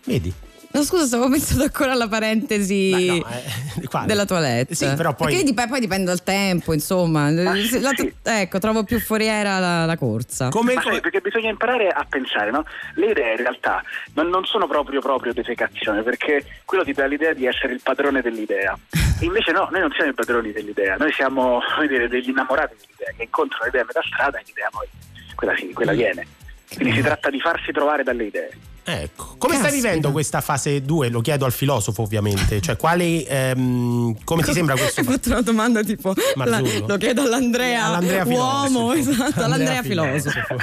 [0.05, 0.33] Vedi?
[0.73, 4.73] No, scusa, stavo pensando ancora alla parentesi Beh, no, eh, della toilette.
[4.73, 7.27] Sì, però poi- Perché dip- poi dipende dal tempo, insomma.
[7.51, 8.13] Ah, sì, La- sì.
[8.23, 10.49] Ecco, trovo più foriera la, la corsa.
[10.49, 12.63] Come, come- sai, perché bisogna imparare a pensare, no?
[12.95, 17.33] Le idee in realtà non, non sono proprio proprio defecazione, perché quello ti dà l'idea
[17.33, 18.77] di essere il padrone dell'idea.
[19.19, 22.75] E invece no, noi non siamo i padroni dell'idea, noi siamo come dire, degli innamorati
[22.79, 24.87] dell'idea, che incontrano l'idea a metà strada e l'idea poi
[25.35, 26.25] quella, sì, quella viene.
[26.73, 28.49] Quindi si tratta di farsi trovare dalle idee.
[28.83, 29.87] Ecco, come stai Caspita.
[29.87, 31.09] vivendo questa fase 2?
[31.09, 32.59] Lo chiedo al filosofo, ovviamente.
[32.61, 33.23] Cioè, quali.
[33.27, 35.01] ehm, come ti sembra questo?
[35.01, 38.93] Hai fatto una domanda tipo la- lo chiedo all'Andrea, All'Andrea uomo, filosofo.
[39.23, 40.55] esatto, all'Andrea filosofo.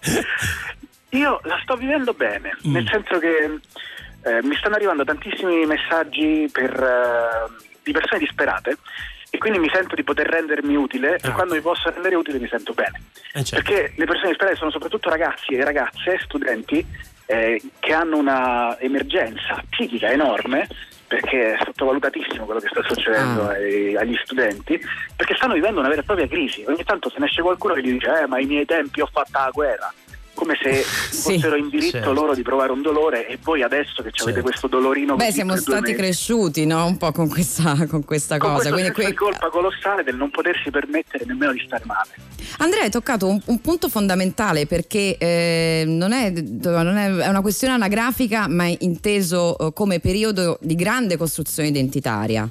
[1.10, 2.72] Io la sto vivendo bene, Mm.
[2.72, 3.58] nel senso che
[4.22, 8.76] eh, mi stanno arrivando tantissimi messaggi per, eh, di persone disperate
[9.30, 11.32] e quindi mi sento di poter rendermi utile e Ah.
[11.32, 13.02] quando mi posso rendere utile mi sento bene.
[13.32, 13.54] Eh, certo.
[13.64, 16.84] Perché le persone disperate sono soprattutto ragazzi e ragazze, studenti,
[17.30, 20.66] eh, che hanno una emergenza psichica enorme
[21.06, 23.52] perché è sottovalutatissimo quello che sta succedendo Ah.
[23.52, 24.80] ai- agli studenti,
[25.16, 26.64] perché stanno vivendo una vera e propria crisi.
[26.68, 29.08] Ogni tanto se ne esce qualcuno che gli dice eh, ma ai miei tempi ho
[29.10, 29.92] fatto la guerra.
[30.40, 31.34] Come se Sì.
[31.34, 32.12] fossero in diritto Certo.
[32.14, 34.40] loro di provare un dolore e voi adesso che avete Certo.
[34.40, 36.86] questo dolorino Beh, siamo stati mesi, cresciuti, no?
[36.86, 38.70] Un po' con questa, con questa con cosa.
[38.72, 42.08] Quindi qui- colpa colossale del non potersi permettere nemmeno di stare male.
[42.56, 47.42] Andrea, hai toccato un, un punto fondamentale perché eh, non, è, non è- è una
[47.42, 52.48] questione anagrafica, ma è inteso eh, come periodo di grande costruzione identitaria.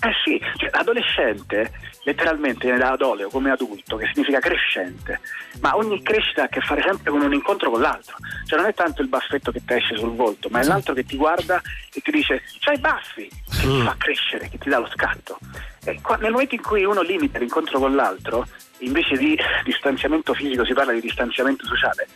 [0.00, 1.72] Eh sì, cioè, adolescente
[2.04, 5.20] letteralmente viene da adoleo come adulto, che significa crescente,
[5.60, 8.68] ma ogni crescita ha a che fare sempre con un incontro con l'altro, cioè non
[8.68, 11.60] è tanto il baffetto che ti esce sul volto, ma è l'altro che ti guarda
[11.92, 15.38] e ti dice c'hai i baffi, che ti fa crescere, che ti dà lo scatto.
[15.84, 18.46] E qua- nel momento in cui uno limita l'incontro con l'altro,
[18.78, 22.06] invece di distanziamento fisico si parla di distanziamento sociale,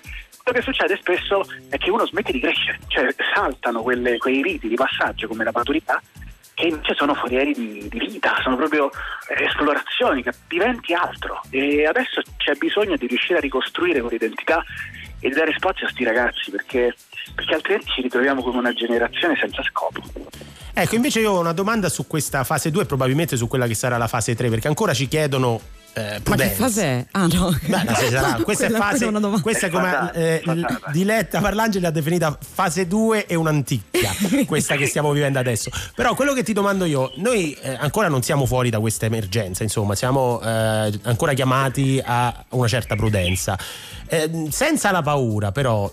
[0.42, 4.68] quello che succede spesso è che uno smette di crescere, cioè saltano quelle- quei riti
[4.68, 6.00] di passaggio come la maturità
[6.62, 11.40] che invece sono forieri di, di vita, sono proprio eh, esplorazioni, diventi altro.
[11.50, 14.62] E adesso c'è bisogno di riuscire a ricostruire quell'identità
[15.18, 16.94] e di dare spazio a sti ragazzi, perché,
[17.34, 20.00] perché altrimenti ci ritroviamo come una generazione senza scopo.
[20.72, 23.74] Ecco, invece io ho una domanda su questa fase 2 e probabilmente su quella che
[23.74, 25.60] sarà la fase 3, perché ancora ci chiedono.
[25.94, 27.06] Eh, Ma che fase è?
[27.10, 27.54] Ah no.
[27.66, 28.38] Beh, no, sarà.
[28.42, 28.90] Questa è Quella- fase.
[28.96, 29.42] quella è una domanda.
[29.42, 30.42] Questa è come eh.
[30.90, 34.10] Diletta Parlangeli ha definita fase 2 e un'anticchia,
[34.46, 35.70] questa che stiamo vivendo adesso.
[35.94, 39.62] Però quello che ti domando io, noi eh, ancora non siamo fuori da questa emergenza,
[39.62, 43.58] insomma, siamo eh, ancora chiamati a una certa prudenza.
[44.06, 45.92] Eh, senza la paura, però.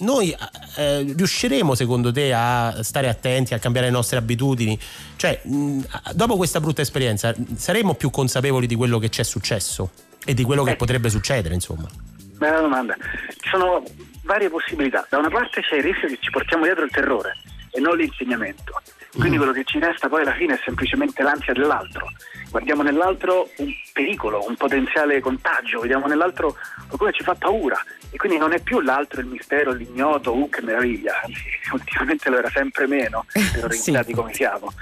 [0.00, 0.34] Noi
[0.76, 4.78] eh, riusciremo secondo te a stare attenti, a cambiare le nostre abitudini?
[5.16, 5.80] Cioè, mh,
[6.14, 9.90] dopo questa brutta esperienza, saremo più consapevoli di quello che ci è successo
[10.24, 10.76] e di quello che Eh.
[10.76, 11.88] potrebbe succedere, insomma?
[12.36, 12.94] Bella domanda.
[13.40, 13.82] Ci sono
[14.22, 15.04] varie possibilità.
[15.10, 17.36] Da una parte c'è il rischio che ci portiamo dietro il terrore
[17.72, 18.80] e non l'insegnamento.
[19.16, 22.06] Quindi quello che ci resta poi alla fine è semplicemente l'ansia dell'altro.
[22.50, 26.54] Guardiamo nell'altro un pericolo, un potenziale contagio, vediamo nell'altro
[26.86, 27.82] qualcuno che ci fa paura.
[28.10, 31.42] E quindi non è più l'altro il mistero, l'ignoto, uh che meraviglia, anzi
[31.72, 34.72] ultimamente lo era sempre meno, terrorizzati come siamo.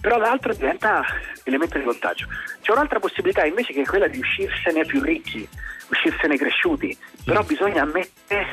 [0.00, 1.04] però l'altro diventa
[1.44, 2.26] elemento di contagio.
[2.62, 5.46] C'è un'altra possibilità invece che è quella di uscirsene più ricchi,
[5.88, 8.46] uscirsene cresciuti, però bisogna ammettere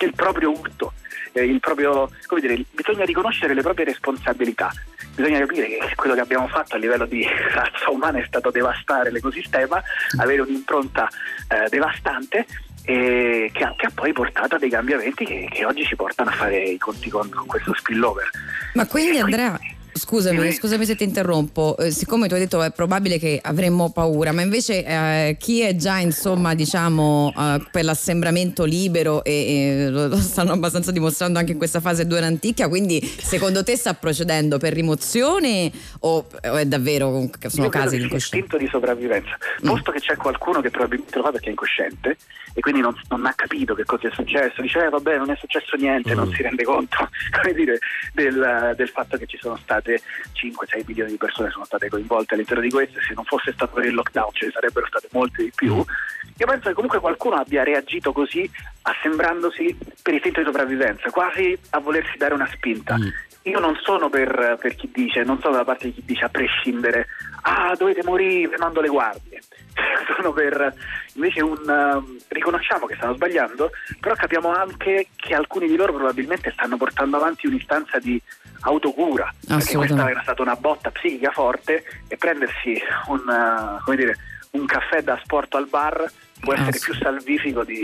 [0.00, 0.92] il proprio urto,
[1.32, 4.72] eh, il proprio, come dire, bisogna riconoscere le proprie responsabilità,
[5.14, 9.10] bisogna capire che quello che abbiamo fatto a livello di razza umana è stato devastare
[9.10, 9.82] l'ecosistema,
[10.18, 11.08] avere un'impronta
[11.48, 12.46] eh, devastante
[12.86, 16.30] e che ha, che ha poi portato a dei cambiamenti che, che oggi ci portano
[16.30, 18.30] a fare i conti con, con questo spillover.
[18.74, 19.58] Ma quindi Andrea,
[19.92, 24.30] scusami, scusami se ti interrompo, eh, siccome tu hai detto è probabile che avremmo paura,
[24.30, 30.16] ma invece eh, chi è già insomma diciamo eh, per l'assembramento libero e, e lo,
[30.16, 34.74] stanno abbastanza dimostrando anche in questa fase due antichia, quindi secondo te sta procedendo per
[34.74, 38.36] rimozione o, o è davvero sono Io casi di incoscienza?
[38.36, 42.16] istinto di sopravvivenza, posto che c'è qualcuno che probabilmente lo fa perché è incosciente
[42.56, 45.36] e quindi non, non ha capito che cosa è successo, dice eh, vabbè non è
[45.36, 47.06] successo niente, non si rende conto
[47.38, 47.78] come dire,
[48.14, 50.00] del, del fatto che ci sono state
[50.32, 52.98] 5-6 milioni di persone sono state coinvolte all'interno di questo.
[53.06, 55.74] Se non fosse stato per il lockdown ce ne sarebbero state molte di più.
[55.74, 58.50] Io penso che comunque qualcuno abbia reagito così
[58.82, 62.96] assembrandosi per istinto di sopravvivenza, quasi a volersi dare una spinta.
[63.42, 66.28] Io non sono per, per chi dice, non sono dalla parte di chi dice a
[66.28, 67.06] prescindere,
[67.46, 69.40] ah dovete morire, mando le guardie.
[70.16, 70.74] sono per
[71.14, 73.70] invece un um, riconosciamo che stanno sbagliando,
[74.00, 78.20] però capiamo anche che alcuni di loro probabilmente stanno portando avanti un'istanza di
[78.60, 84.16] autocura, perché questa era stata una botta psichica forte e prendersi un, uh, come dire,
[84.52, 86.10] un caffè da sport al bar
[86.46, 87.80] può essere più salvifico di,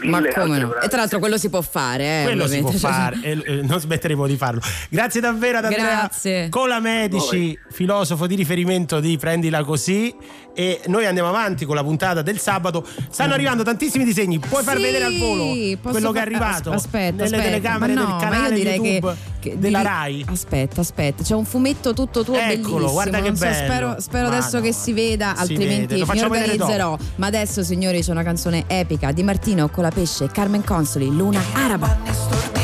[0.00, 0.80] di Ma mille come altre no?
[0.80, 2.70] E tra l'altro quello si può fare, eh, Quello si può.
[2.84, 4.60] Cioè, fare e eh, non smetteremo di farlo.
[4.88, 6.48] Grazie davvero ad Andrea Grazie.
[6.48, 10.14] Cola Medici, filosofo di riferimento di Prendila Così.
[10.56, 12.86] E noi andiamo avanti con la puntata del sabato.
[13.10, 14.38] Stanno arrivando tantissimi disegni.
[14.38, 15.52] Puoi far Sì, vedere al volo
[15.82, 17.42] quello che è arrivato as- aspetta, nelle aspetta.
[17.42, 20.24] telecamere no, del canale io direi YouTube che, che della devi- Rai.
[20.28, 22.92] Aspetta, aspetta, c'è un fumetto tutto tuo Eccolo, bellissimo.
[22.92, 23.54] guarda che so, bello.
[23.54, 26.96] spero, spero adesso no, che si veda, si altrimenti vede, mi organizzerò.
[27.16, 32.63] Ma adesso, signori, c'è una canzone epica di Martino Colapesce, Carmen Consoli, Luna Araba.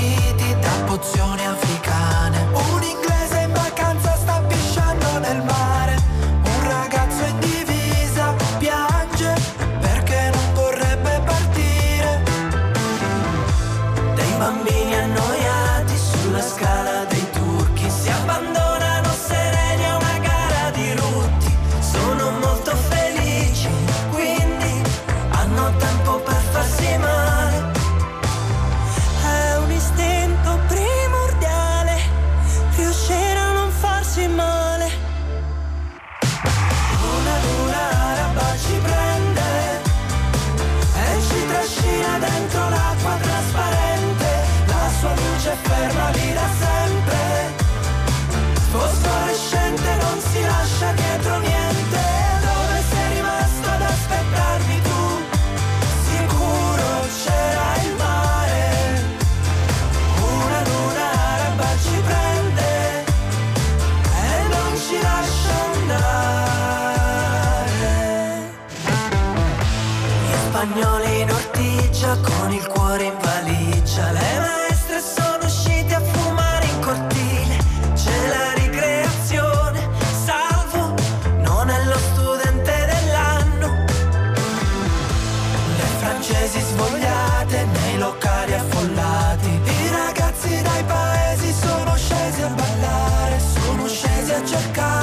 [94.40, 94.99] let your car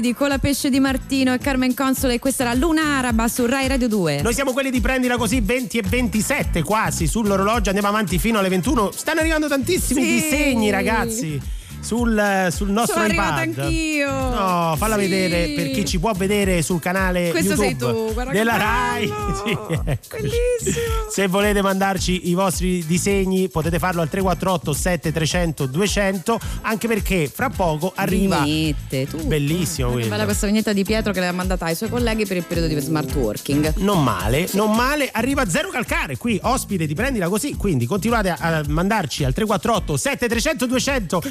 [0.00, 3.44] splendidi con la pesce di Martino e Carmen Console e questa era Luna Araba su
[3.44, 4.22] Rai Radio 2.
[4.22, 8.48] Noi siamo quelli di prendila così 20 e 27 quasi sull'orologio, andiamo avanti fino alle
[8.48, 8.92] 21.
[8.92, 10.08] Stanno arrivando tantissimi Sì.
[10.08, 11.38] disegni, ragazzi.
[11.80, 13.38] Sul, sul nostro Sono iPad.
[13.38, 14.10] anch'io.
[14.10, 15.00] No, falla Sì.
[15.00, 18.56] vedere per chi ci può vedere sul canale Questo sei YouTube tu, che della.
[18.56, 19.08] Rai.
[19.40, 20.22] Sì, eccoci.
[20.22, 20.84] Bellissimo.
[21.10, 27.48] Se volete mandarci i vostri disegni potete farlo al 348 7300 200 anche perché fra
[27.48, 29.24] poco arriva Vignette, tu.
[29.26, 30.08] Bellissimo Che quello.
[30.10, 32.78] bella questa vignetta di Pietro che l'aveva mandata ai suoi colleghi per il periodo di
[32.80, 33.74] smart working.
[33.78, 38.62] Non male, non male, arriva Zero Calcare qui, ospite di prendila così, quindi continuate a,
[38.68, 41.22] mandarci al 348 7300 200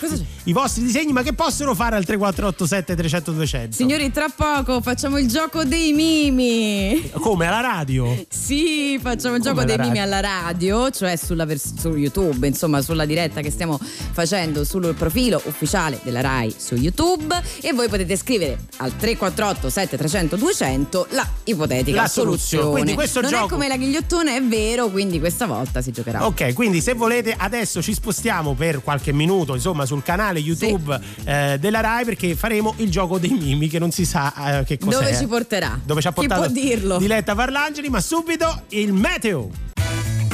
[0.46, 3.76] i vostri disegni, ma che possono fare al 348 7300 200?
[3.76, 7.10] Signori, tra poco facciamo il gioco dei mimi.
[7.20, 8.26] Come alla radio?
[8.30, 10.16] Sì, facciamo il gioco Come dei alla mimi radio?
[10.18, 15.42] alla radio, cioè sulla vers- su YouTube, insomma sulla diretta che stiamo facendo sul profilo
[15.46, 22.02] ufficiale della RAI su YouTube e voi potete scrivere al 348 7300 200 la ipotetica
[22.02, 22.38] La soluzione.
[22.64, 22.72] soluzione.
[22.72, 26.26] Quindi questo non gioco- è come la ghigliottone, è vero, quindi questa volta si giocherà.
[26.26, 31.58] Ok, quindi se volete adesso ci spostiamo per qualche minuto, insomma, sul canale YouTube eh,
[31.60, 35.00] della Rai perché faremo il gioco dei mimi che non si sa eh, che cos'è.
[35.00, 35.80] Dove ci porterà?
[35.84, 36.98] Dove ci ha Chi portato può dirlo?
[37.00, 39.50] Diletta Parlangeli, ma subito il meteo.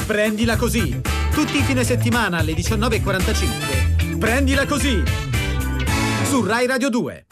[0.06, 1.00] Prendila così.
[1.32, 4.18] Tutti i fine settimana alle 19.45.
[4.18, 5.02] Prendila così.
[6.28, 7.26] Su Rai Radio 2.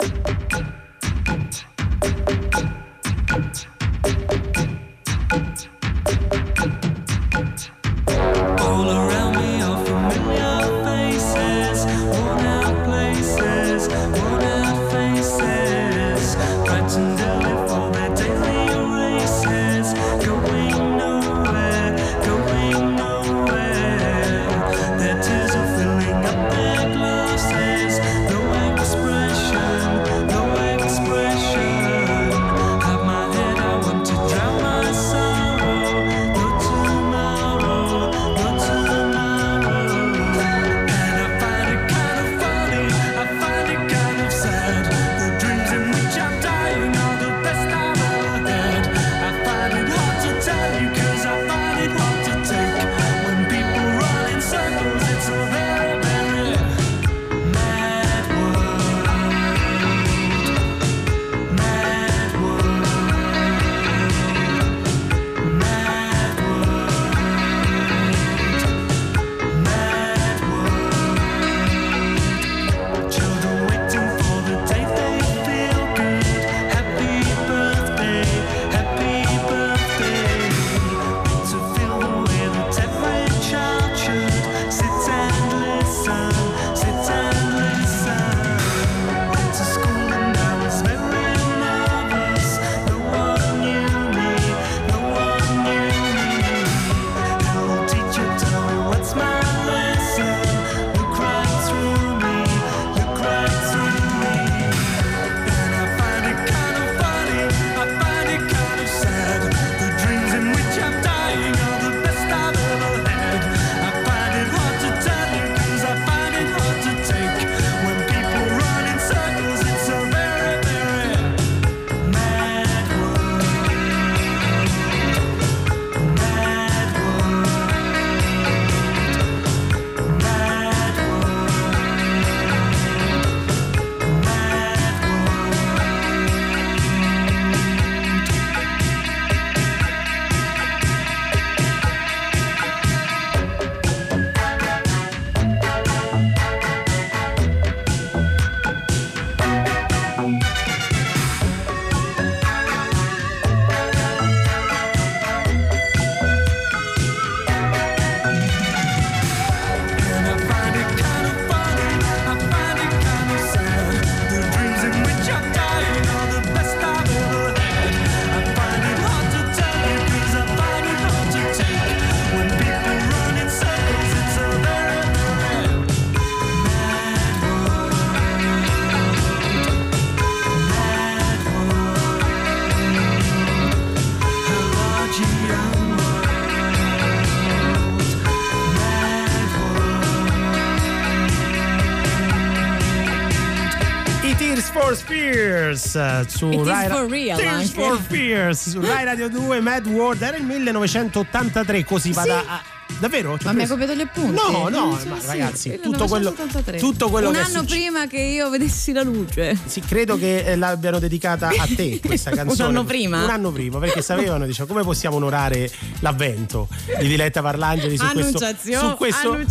[195.95, 200.21] Eh, su It Rai for real, Tears for Fears su Rai Radio 2 Mad World
[200.21, 202.45] era il 1983 così vada Sì.
[202.47, 202.61] a
[202.99, 203.35] Davvero?
[203.37, 204.51] Ci ho Ma mi hai preso- copiato gli appunti?
[204.51, 206.77] No, no, ma sì, ragazzi, tutto quello, 1983.
[206.77, 209.57] tutto quello Un anno succe- prima che io vedessi la luce.
[209.65, 212.69] Sì, credo che eh, l'abbiano dedicata a te questa Un canzone.
[212.69, 213.23] anno prima?
[213.23, 215.69] Un anno prima, perché sapevano, diciamo, come possiamo onorare
[216.01, 216.67] l'avvento
[216.99, 219.45] di Diletta Parlangeli su questo, su questo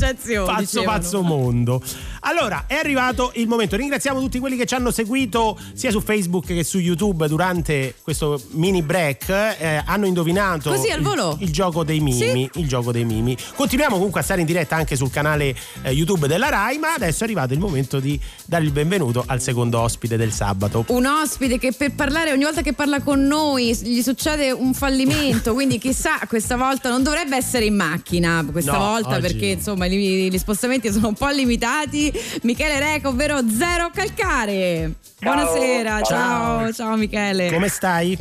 [0.47, 1.83] pazzo pazzo mondo.
[2.27, 3.77] Allora, è arrivato il momento.
[3.77, 8.41] Ringraziamo tutti quelli che ci hanno seguito sia su Facebook che su YouTube durante questo
[8.53, 9.29] mini break.
[9.29, 11.37] Eh, hanno indovinato Così, al il- volo?
[11.41, 12.49] Il, gioco dei mimi.
[12.55, 13.37] Il gioco dei mimi.
[13.55, 17.21] Continuiamo comunque a stare in diretta anche sul canale eh, YouTube della Rai, ma adesso
[17.23, 20.85] è arrivato il momento di dare il benvenuto al secondo ospite del sabato.
[20.89, 25.53] Un ospite che per parlare ogni volta che parla con noi gli succede un fallimento,
[25.55, 29.53] quindi chissà questa volta non dovrebbe essere in macchina questa No, volta perché no.
[29.53, 32.13] insomma gli, gli spostamenti sono un po' limitati.
[32.43, 34.93] Michele Reca, ovvero Zero Calcare.
[35.21, 37.51] Buonasera, ciao, ciao, Michele.
[37.51, 38.17] Come stai?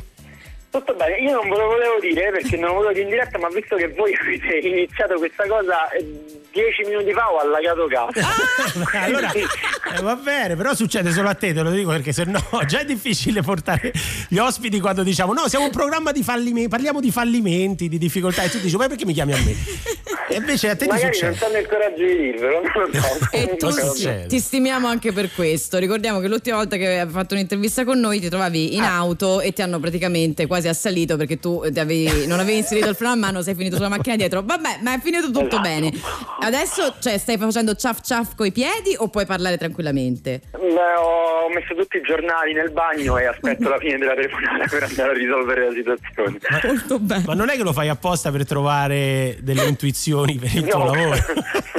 [0.73, 3.47] Tutto bene, io non ve lo volevo dire perché non volevo dire in diretta, ma
[3.49, 6.03] visto che voi avete iniziato questa cosa eh,
[6.51, 8.27] dieci minuti fa ho allagato casa.
[9.05, 12.41] allora eh, va bene, però succede solo a te, te lo dico perché se no
[12.65, 13.91] già è difficile portare
[14.29, 18.41] gli ospiti quando diciamo no, siamo un programma di fallimenti, parliamo di fallimenti, di difficoltà
[18.41, 19.55] e tu dici ma perché mi chiami a me?
[20.33, 23.27] E invece a te ti Magari non hanno il coraggio di dirvelo, non lo so.
[23.31, 24.25] E tu succede?
[24.27, 25.77] ti stimiamo anche per questo.
[25.77, 28.97] Ricordiamo che l'ultima volta che hai fatto un'intervista con noi ti trovavi in Ah.
[28.97, 32.95] auto e ti hanno praticamente quasi assalito perché tu ti avevi- non avevi inserito il
[32.95, 34.41] freno a mano, sei finito sulla macchina dietro.
[34.43, 35.61] Vabbè, ma è finito tutto Esatto.
[35.61, 35.91] bene.
[36.41, 40.41] Adesso cioè, stai facendo ciaf ciaf coi piedi o puoi parlare tranquillamente?
[40.51, 40.59] Beh,
[40.97, 45.09] ho messo tutti i giornali nel bagno e aspetto la fine della telefonata per andare
[45.11, 46.37] a risolvere la situazione.
[46.63, 47.23] Molto bene.
[47.25, 50.85] Ma non è che lo fai apposta per trovare delle intuizioni per il tuo No,
[50.93, 51.09] lavoro?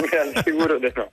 [0.00, 1.08] mi assicuro di no.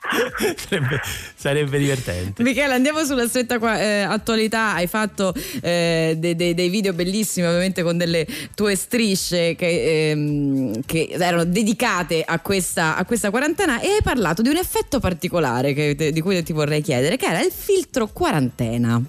[0.56, 1.02] sarebbe,
[1.36, 2.44] sarebbe divertente.
[2.44, 4.74] Michele, andiamo sulla stretta qua- eh, attualità.
[4.74, 10.82] Hai fatto eh, de- de- dei video bellissimi, ovviamente con delle tue strisce che, ehm,
[10.86, 15.74] che erano dedicate a questa, a questa quarantena e hai parlato di un effetto particolare
[15.74, 19.02] che te- di cui ti vorrei chiedere, che era il filtro quarantena.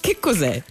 [0.00, 0.62] Che cos'è?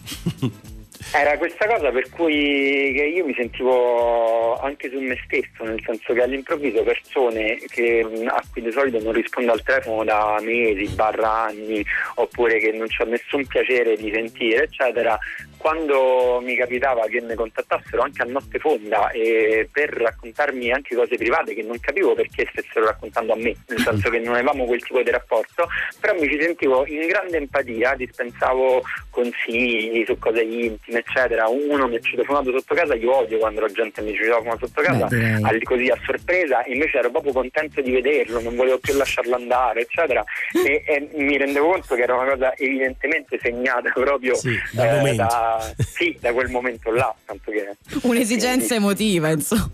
[1.14, 6.22] Era questa cosa per cui io mi sentivo anche su me stesso, nel senso che
[6.22, 11.46] all'improvviso persone che, mh, a cui di solito non rispondo al telefono da mesi, barra
[11.46, 11.84] anni,
[12.16, 15.18] oppure che non ho nessun piacere di sentire, eccetera,
[15.58, 21.18] quando mi capitava che mi contattassero anche a notte fonda e per raccontarmi anche cose
[21.18, 24.82] private che non capivo perché stessero raccontando a me, nel senso che non avevamo quel
[24.84, 25.68] tipo di rapporto,
[26.00, 31.48] però mi ci sentivo in grande empatia, dispensavo consigli su cose intime, eccetera.
[31.48, 35.08] Uno mi ha citofonato sotto casa, io odio quando la gente mi citofona sotto casa,
[35.08, 39.82] Beh, così a sorpresa, invece ero proprio contento di vederlo, non volevo più lasciarlo andare,
[39.82, 40.24] eccetera.
[40.66, 44.98] E, e mi rendevo conto che era una cosa evidentemente segnata proprio Sì, dal eh,
[44.98, 45.24] momento.
[45.48, 49.70] Da, sì, da quel momento là, tanto che Un'esigenza emotiva, insomma.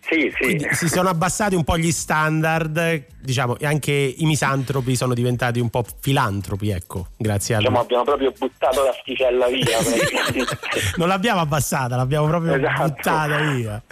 [0.00, 0.44] sì, sì.
[0.44, 5.60] Quindi si sono abbassati un po' gli standard, diciamo, e anche i misantropi sono diventati
[5.60, 9.78] un po' filantropi, ecco, grazie a Diciamo, abbiamo proprio buttato l'asticella via.
[10.96, 12.82] Non l'abbiamo abbassata, l'abbiamo proprio Esatto.
[12.88, 13.82] buttata via.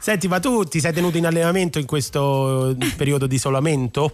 [0.00, 4.12] Senti, ma tu ti sei tenuto in allenamento in questo periodo di isolamento?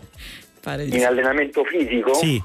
[0.60, 2.42] Pare di in allenamento fisico Sì.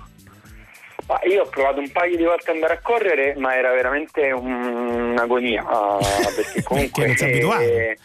[1.10, 4.32] Ma io ho provato un paio di volte ad andare a correre, ma era veramente
[4.32, 5.66] un- un'agonia.
[5.68, 5.98] ah,
[6.36, 7.08] perché comunque.
[7.08, 7.62] Non sei abituato.
[7.64, 7.98] eh,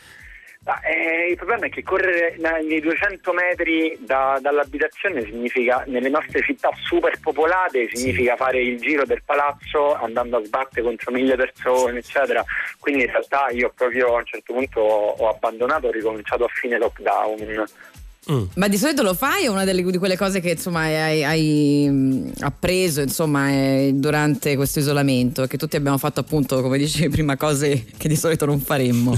[0.65, 6.41] ma, eh, il problema è che correre nei 200 metri da- dall'abitazione significa, nelle nostre
[6.41, 11.99] città super popolate, significa fare il giro del palazzo andando a sbattere contro mille persone,
[11.99, 12.43] eccetera.
[12.81, 16.49] Quindi in realtà io proprio a un certo punto ho, ho abbandonato, ho ricominciato a
[16.55, 17.65] fine lockdown.
[18.55, 21.89] Ma di solito lo fai o una delle, di quelle cose che insomma hai, hai,
[21.91, 25.47] mh, appreso insomma eh, durante questo isolamento?
[25.47, 29.15] Che tutti abbiamo fatto appunto, come dicevi prima, cose che di solito non faremmo.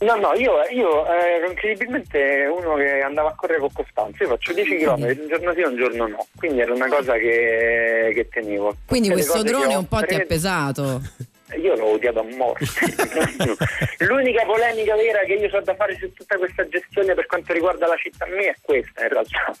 [0.00, 4.22] No, no, io, io eh, ero incredibilmente uno che andava a correre con costanza.
[4.24, 6.26] Io faccio 10 km un giorno sì e un giorno no.
[6.36, 8.76] Quindi era una cosa che, che tenevo.
[8.86, 11.02] Quindi Tutte le questo drone un po' ti ha preso- pesato.
[11.56, 12.64] Io l'ho odiato a morte.
[14.04, 17.86] L'unica polemica vera che io ho da fare su tutta questa gestione per quanto riguarda
[17.86, 19.54] la città mia è questa in realtà.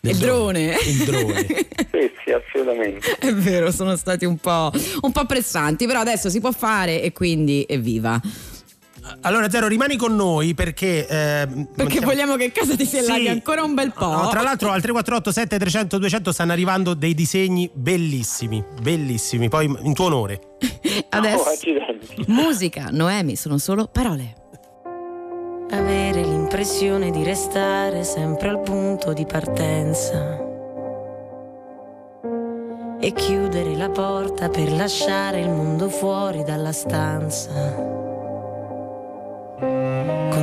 [0.00, 0.76] Il drone.
[0.84, 1.46] Il drone.
[1.94, 3.16] Sì, sì, assolutamente.
[3.20, 4.72] È vero, sono stati un po',
[5.02, 8.20] un po' pressanti, però adesso si può fare e quindi evviva.
[9.22, 11.06] Allora, Zero, rimani con noi perché.
[11.06, 11.46] eh,
[11.76, 13.10] Perché siamo- vogliamo che casa ti si Sì.
[13.10, 14.06] allaghi ancora un bel po'.
[14.06, 19.92] No, tra l'altro al 348 7300 200 stanno arrivando dei disegni bellissimi, bellissimi, poi in
[19.94, 20.40] tuo onore.
[21.10, 22.24] Adesso Oh, accidenti.
[22.28, 24.34] musica, Noemi, sono solo parole.
[25.70, 30.40] Avere l'impressione di restare sempre al punto di partenza.
[33.00, 38.02] E chiudere la porta per lasciare il mondo fuori dalla stanza.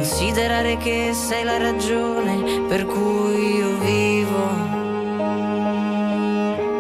[0.02, 4.50] Con considerare che sei la ragione per cui io vivo.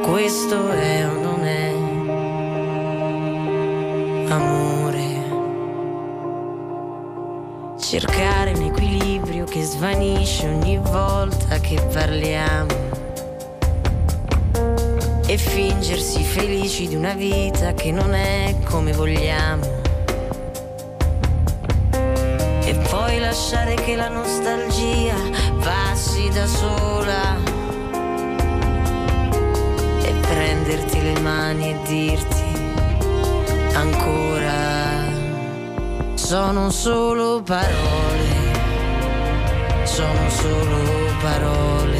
[0.02, 1.72] Questo è o non è
[4.32, 5.06] amore.
[7.78, 12.74] Cercare un equilibrio che svanisce ogni volta che parliamo
[15.28, 19.81] e fingersi felici di una vita che non è come vogliamo.
[23.12, 25.16] Poi lasciare che la nostalgia
[25.60, 27.36] passi da sola
[30.02, 32.46] e prenderti le mani e dirti
[33.74, 35.04] ancora
[36.14, 38.30] sono solo parole,
[39.84, 40.80] sono solo
[41.22, 42.00] parole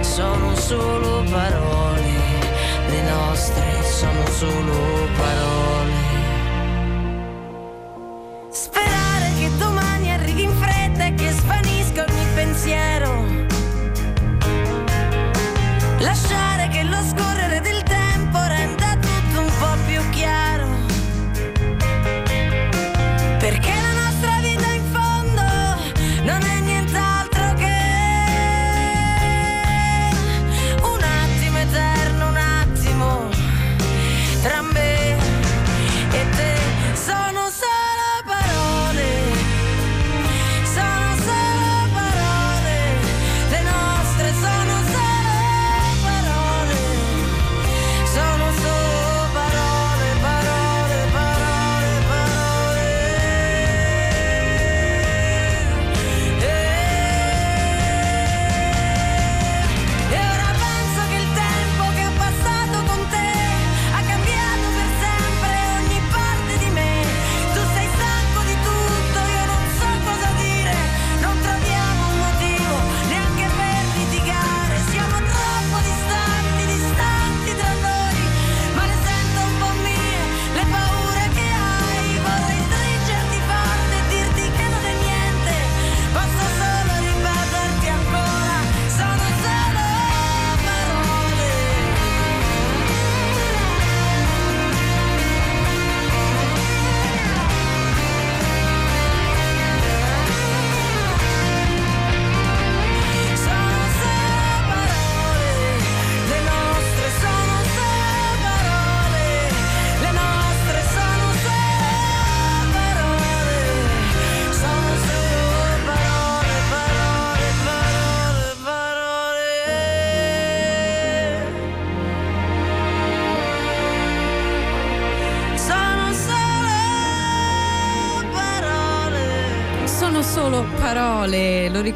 [0.00, 2.12] sono solo parole,
[2.88, 5.69] le nostre sono solo parole.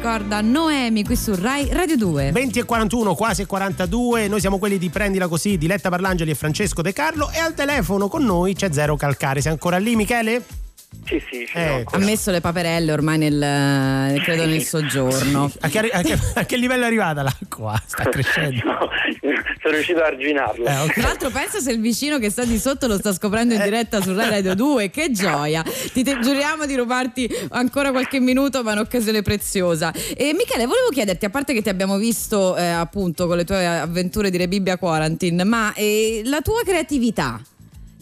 [0.05, 2.31] Ricorda Noemi qui su Rai Radio 2.
[2.31, 6.35] 20 e 41, quasi e 42, noi siamo quelli di Prendila Così, Diletta Parlangeli e
[6.35, 9.41] Francesco De Carlo e al telefono con noi c'è Zero Calcare.
[9.41, 10.64] Sei ancora lì Michele?
[11.05, 15.51] Sì, sì, ci Eh, Ha messo le paperelle ormai nel, credo nel soggiorno.
[15.59, 17.79] A che, a che- a che livello è arrivata l'acqua?
[17.85, 18.61] Sta crescendo.
[19.61, 20.65] sono riuscito a arginarlo.
[20.65, 23.61] Eh, Tra l'altro pensa se il vicino che sta di sotto lo sta scoprendo in
[23.61, 25.63] diretta su Rai Radio 2, che gioia!
[25.63, 29.91] Ti te- giuriamo di rubarti ancora qualche minuto, ma è un'occasione preziosa.
[30.15, 33.65] E Michele, volevo chiederti, a parte che ti abbiamo visto eh, appunto con le tue
[33.65, 37.39] avventure di Rebibbia Quarantine, ma eh, la tua creatività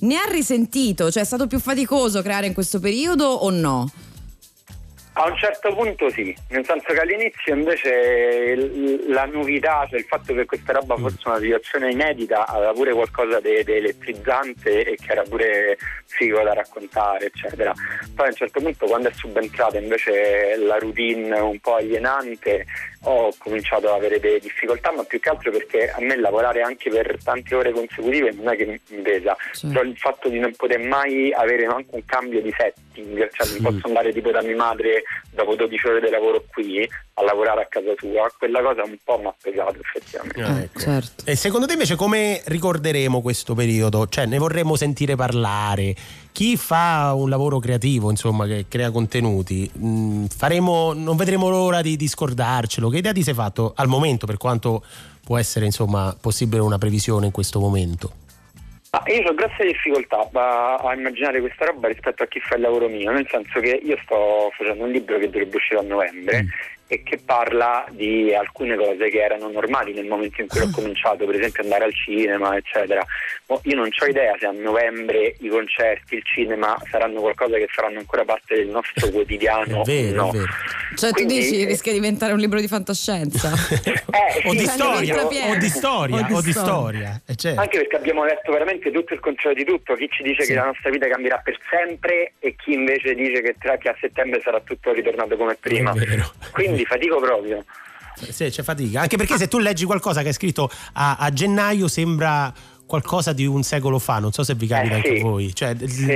[0.04, 1.12] ne ha risentito?
[1.12, 3.92] Cioè è stato più faticoso creare in questo periodo o no?
[5.16, 8.56] A un certo punto sì, nel senso che all'inizio invece
[9.10, 13.40] la novità, cioè il fatto che questa roba fosse una situazione inedita, aveva pure qualcosa
[13.40, 15.78] di elettrizzante e che era pure
[16.08, 17.72] figo da raccontare, eccetera.
[18.16, 22.66] Poi a un certo punto quando è subentrata invece la routine un po' alienante,
[23.04, 26.90] ho cominciato ad avere delle difficoltà, ma più che altro perché a me lavorare anche
[26.90, 30.80] per tante ore consecutive non è che mi pesa, però il fatto di non poter
[30.80, 35.04] mai avere neanche un cambio di setting, cioè non posso andare tipo da mia madre
[35.32, 39.20] dopo 12 ore di lavoro qui a lavorare a casa tua, quella cosa un po'
[39.20, 40.42] mi ha pesato effettivamente.
[40.42, 40.80] Ah, ecco.
[40.80, 41.26] certo.
[41.26, 44.08] E secondo te invece come ricorderemo questo periodo?
[44.08, 45.96] Cioè ne vorremmo sentire parlare?
[46.32, 51.96] Chi fa un lavoro creativo, insomma, che crea contenuti, mh, faremo, non vedremo l'ora di,
[51.96, 52.90] di scordarcelo.
[52.90, 54.84] Che idea ti sei fatto al momento, per quanto
[55.24, 58.22] può essere insomma possibile una previsione in questo momento?
[58.96, 62.62] Ah, io ho grosse difficoltà a, a immaginare questa roba rispetto a chi fa il
[62.62, 66.46] lavoro mio, nel senso che io sto facendo un libro che dovrebbe uscire a novembre
[66.88, 71.26] e che parla di alcune cose che erano normali nel momento in cui ho cominciato,
[71.26, 73.04] per esempio andare al cinema, eccetera.
[73.64, 78.00] Io non ho idea se a novembre i concerti, il cinema saranno qualcosa che faranno
[78.00, 79.82] ancora parte del nostro quotidiano.
[79.82, 80.30] È vero, o no.
[80.30, 80.52] è vero.
[80.96, 83.52] Cioè, Quindi- tu dici rischia di diventare un libro di fantascienza.
[84.14, 85.28] Eh, o sì, di storia, o
[85.58, 87.22] di storia, O di o di storia.
[87.26, 87.60] Eh, certo.
[87.60, 90.66] Anche perché abbiamo letto veramente tutto il contrario di tutto, chi ci dice che la
[90.66, 94.60] nostra vita cambierà per sempre e chi invece dice che tra che a settembre sarà
[94.62, 95.92] tutto ritornato come prima.
[95.94, 96.32] È vero.
[96.84, 97.64] Quindi fatico proprio.
[98.30, 99.02] Sì, c'è fatica.
[99.02, 102.54] Anche perché se tu leggi qualcosa che è scritto a, a gennaio sembra
[102.86, 105.22] qualcosa di un secolo fa, non so se vi capita Eh, anche sì.
[105.24, 105.54] voi.
[105.56, 106.12] Cioè, tu sì.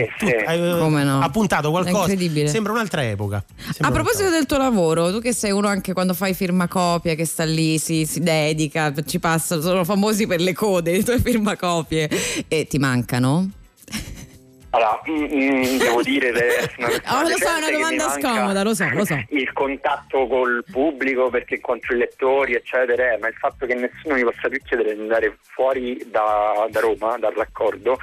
[0.45, 1.19] hai eh, Come no?
[1.21, 2.11] appuntato qualcosa.
[2.11, 2.47] incredibile.
[2.49, 3.43] Sembra un'altra epoca.
[3.57, 7.15] Sembra A proposito un'altra- del tuo lavoro, tu che sei uno anche quando fai firmacopie,
[7.15, 11.19] che sta lì, si, si dedica, ci passa, sono famosi per le code, le tue
[11.19, 12.09] firmacopie
[12.47, 13.49] e ti mancano?
[14.77, 16.69] Allora, mm, mm, devo dire che
[17.09, 19.25] Oh, lo so, è una che mi domanda manca scomoda, lo so, lo so.
[19.29, 24.13] Il contatto col pubblico perché incontro i lettori, eccetera, eh, ma il fatto che nessuno
[24.13, 27.97] mi possa più chiedere di andare fuori da, da Roma, dal raccordo,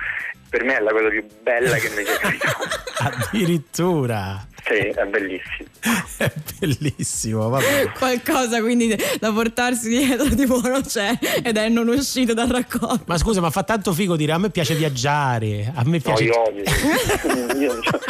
[0.48, 2.82] per me è la cosa più bella che mi sia capitata.
[2.98, 4.46] Addirittura.
[4.66, 5.68] Sì, è bellissimo.
[6.16, 7.90] È bellissimo, vabbè.
[7.98, 13.02] Qualcosa quindi da portarsi dietro tipo non c'è ed è non uscito dal raccordo.
[13.06, 16.24] Ma scusa, ma fa tanto figo dire a me piace viaggiare, a me No, piace...
[16.24, 16.62] io odio.
[17.58, 18.00] Io non c'ho-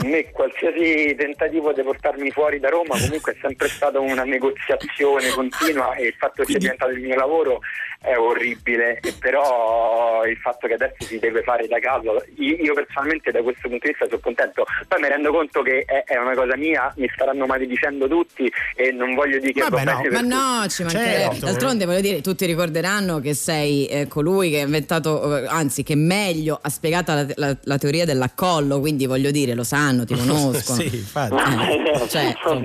[0.00, 5.28] a me qualsiasi tentativo di portarmi fuori da Roma comunque è sempre stata una negoziazione
[5.30, 7.60] continua e il fatto che sia diventato il mio lavoro
[8.00, 13.32] è orribile, e però il fatto che adesso si deve fare da casa, io, personalmente
[13.32, 16.56] da questo punto di vista sono contento, poi mi rendo conto che è, una cosa
[16.56, 20.68] mia, mi staranno maledicendo tutti e non voglio dire che Vabbè, va no, Ma no,
[20.68, 21.32] ci mancherebbe.
[21.32, 21.46] Certo.
[21.46, 25.96] D'altronde voglio dire, tutti ricorderanno che sei eh, colui che ha inventato, eh, anzi che
[25.96, 30.78] meglio ha spiegato la, la- la teoria dell'accollo, quindi voglio dire, lo sanno, ti conoscono.
[30.80, 31.34] sì, infatti.
[31.34, 32.08] tutti.
[32.08, 32.60] Cioè, Vabbè, sono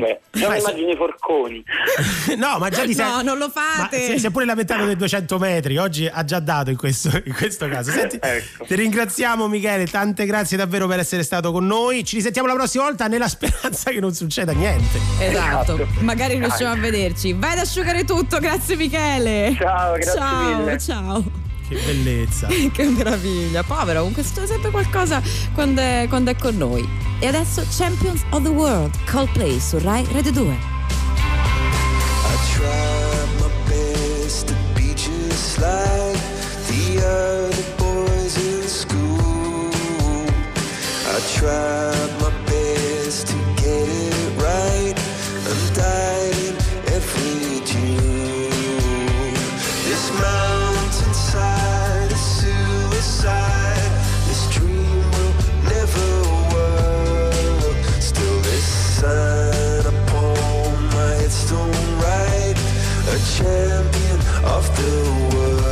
[0.50, 1.64] Ma- immagini forconi.
[2.38, 4.12] No, ma già di No, non lo Ma fate.
[4.14, 7.34] si, si è pure lamentato dei 200 metri, oggi ha già dato in questo, in
[7.34, 7.92] questo caso.
[7.92, 8.66] Senti, Ecco.
[8.66, 12.04] ti ringraziamo Michele, tante grazie davvero per essere stato con noi.
[12.04, 14.98] Ci risentiamo la prossima volta nella speranza che non succeda niente.
[15.20, 15.88] Esatto, Esatto.
[16.02, 17.34] magari riusciamo a vederci.
[17.34, 19.56] Vai ad asciugare tutto, grazie Michele.
[19.60, 20.78] Ciao, grazie ciao, mille.
[20.80, 21.42] Ciao.
[21.68, 22.48] Che bellezza.
[22.72, 25.22] che meraviglia, povero, comunque succede sempre qualcosa
[25.54, 26.88] quando è, quando è con noi.
[27.20, 30.44] E adesso Champions of the World, Coldplay su Rai Radio 2.
[30.46, 30.58] I
[32.54, 36.20] tried my best to be just like
[36.68, 39.70] the other boys in school.
[41.08, 42.23] I tried
[64.46, 64.92] of the
[65.34, 65.64] world.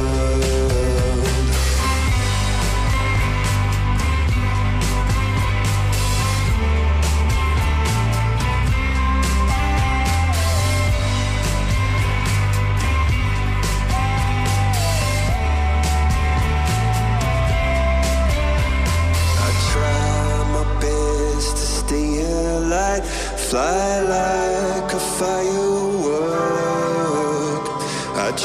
[19.37, 22.23] I try my best to stay
[22.55, 25.60] alive, fly like a firework.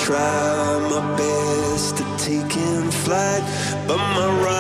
[0.07, 3.43] I try my best to take in flight,
[3.89, 4.56] but my rocket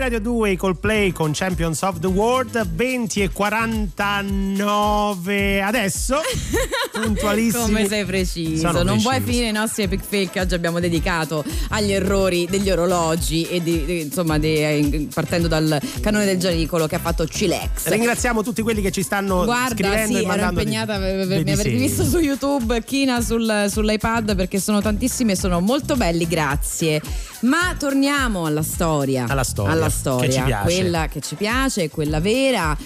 [0.00, 6.20] Radio 2 col play con Champions of the World 20 e 49 adesso
[6.90, 9.10] puntualissimi Come sei preciso, Sono non preciso.
[9.10, 13.62] vuoi finire i nostri epic fail che oggi abbiamo dedicato agli errori degli orologi e
[13.62, 17.88] di, di- insomma di- eh, partendo dal canone del Gianicolo che ha fatto Cilex.
[17.88, 21.26] ringraziamo tutti quelli che ci stanno Guarda, scrivendo sì, e ero mandando impegnata dei- per,
[21.26, 21.76] dei mi disegni.
[21.76, 27.02] visto su YouTube, Kina sul- sull'iPad perché sono tantissimi e sono molto belli, grazie.
[27.40, 29.24] Ma torniamo alla storia.
[29.28, 30.62] Alla storia, Alla che storia, piace.
[30.64, 32.76] quella che ci piace, quella vera,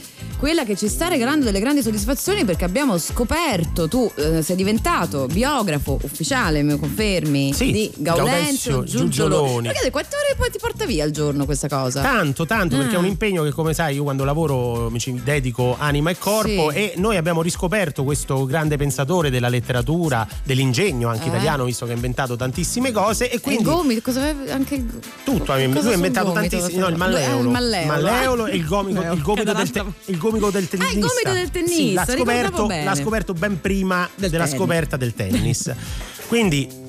[0.45, 5.25] quella che ci sta regalando delle grandi soddisfazioni perché abbiamo scoperto, tu eh, sei diventato
[5.25, 7.55] biografo ufficiale, mi confermi?
[7.55, 9.69] Sì, di Gaudenzio, Gaudenzio Giugioloni.
[9.69, 12.03] Perché quante ore poi ti porta via al giorno questa cosa?
[12.03, 13.09] Tanto, tanto, perché è un Ah.
[13.09, 16.77] impegno che come sai io quando lavoro mi ci dedico anima e corpo Sì.
[16.77, 21.29] e noi abbiamo riscoperto questo grande pensatore della letteratura, dell'ingegno anche Eh.
[21.29, 24.85] italiano, visto che ha inventato tantissime cose e quindi il gomito, cosa aveva- anche
[25.25, 26.49] tutto, lui ha inventato gomito?
[26.59, 27.87] tantissimi, no il Eh, malleolo, il malleolo.
[27.87, 30.91] malleolo e il gomico, il gomito del, te- il gomito del tennista.
[30.91, 34.59] Ah, il gomito del tennista, Sì, l'ha scoperto, l'ha scoperto ben prima Del della tennis.
[34.59, 35.73] scoperta del tennis.
[36.29, 36.83] quindi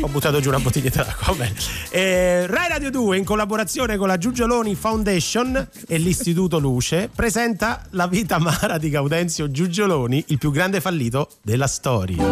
[0.00, 1.32] ho buttato giù una bottiglietta d'acqua.
[1.32, 1.54] va bene.
[1.90, 8.06] Eh, Rai Radio 2, in collaborazione con la Giugioloni Foundation e l'Istituto Luce, presenta La
[8.06, 12.22] vita amara di Gaudenzio Giugioloni, il più grande fallito della storia.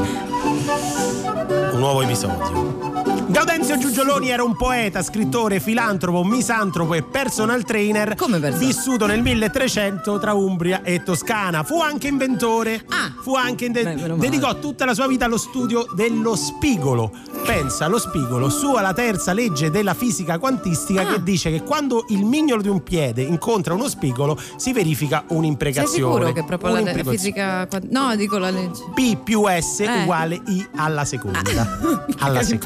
[1.73, 2.92] Un nuovo episodio.
[3.33, 8.15] Gaudenzio Giugioloni era un poeta, scrittore, filantropo, misantropo e personal trainer
[8.59, 11.63] vissuto nel 1300 tra Umbria e Toscana.
[11.63, 12.85] Fu anche inventore.
[13.23, 14.29] Fu anche Beh, meno male.
[14.29, 17.11] dedicò tutta la sua vita allo studio dello spigolo.
[17.47, 21.07] Pensa, lo spigolo, sua la terza legge della fisica quantistica Ah.
[21.15, 25.37] che dice che quando il mignolo di un piede incontra uno spigolo si verifica Sei
[25.39, 26.13] un'imprecazione.
[26.21, 27.67] sicuro che proprio la, la fisica.
[27.89, 28.83] No, dico la legge.
[28.95, 30.03] P più S Eh.
[30.03, 31.41] uguale I alla seconda.
[32.19, 32.59] alla seconda.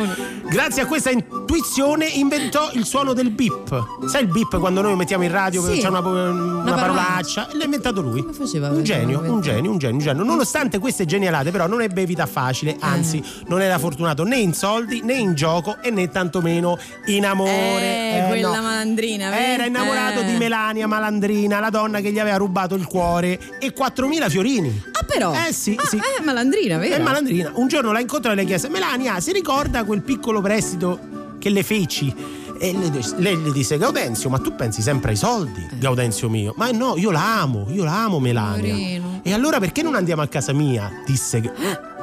[0.00, 0.44] Imprecazione.
[0.48, 4.06] Grazie a questa intuizione inventò il suono del bip.
[4.08, 5.78] Sai il bip quando noi mettiamo in radio Sì.
[5.80, 6.30] c'è una, una
[6.62, 7.48] Una parolaccia?
[7.52, 8.24] L'ha inventato lui.
[8.32, 8.68] faceva?
[8.70, 10.24] Un genio, un genio, un genio, un genio.
[10.24, 15.00] Nonostante queste genialate, però, non ebbe vita facile, anzi, non era fortunato né in soldi
[15.02, 17.54] né in gioco e né tantomeno in amore.
[17.54, 18.62] Eh, quella no.
[18.62, 19.30] malandrina.
[19.30, 19.42] vedi?
[19.44, 20.24] Era innamorato Eh.
[20.24, 24.82] di Melania Malandrina, la donna che gli aveva rubato il cuore e 4.000 fiorini.
[24.92, 25.32] Ah, però.
[25.32, 25.96] Eh sì, Ah, sì.
[25.98, 26.94] È malandrina, vero?
[26.94, 27.50] È malandrina.
[27.54, 30.98] Un giorno la incontrò e le chiese: Melania, si ricorda quel piccolo prestito
[31.38, 32.14] che le feci?
[32.58, 32.72] E
[33.16, 36.54] lei, gli disse: Gaudenzio, ma tu pensi sempre ai soldi, Gaudenzio mio?
[36.56, 38.72] Ma no, io la amo, io la amo Melania.
[38.72, 39.20] Poverino.
[39.22, 40.90] E allora perché non andiamo a casa mia?
[41.04, 41.42] disse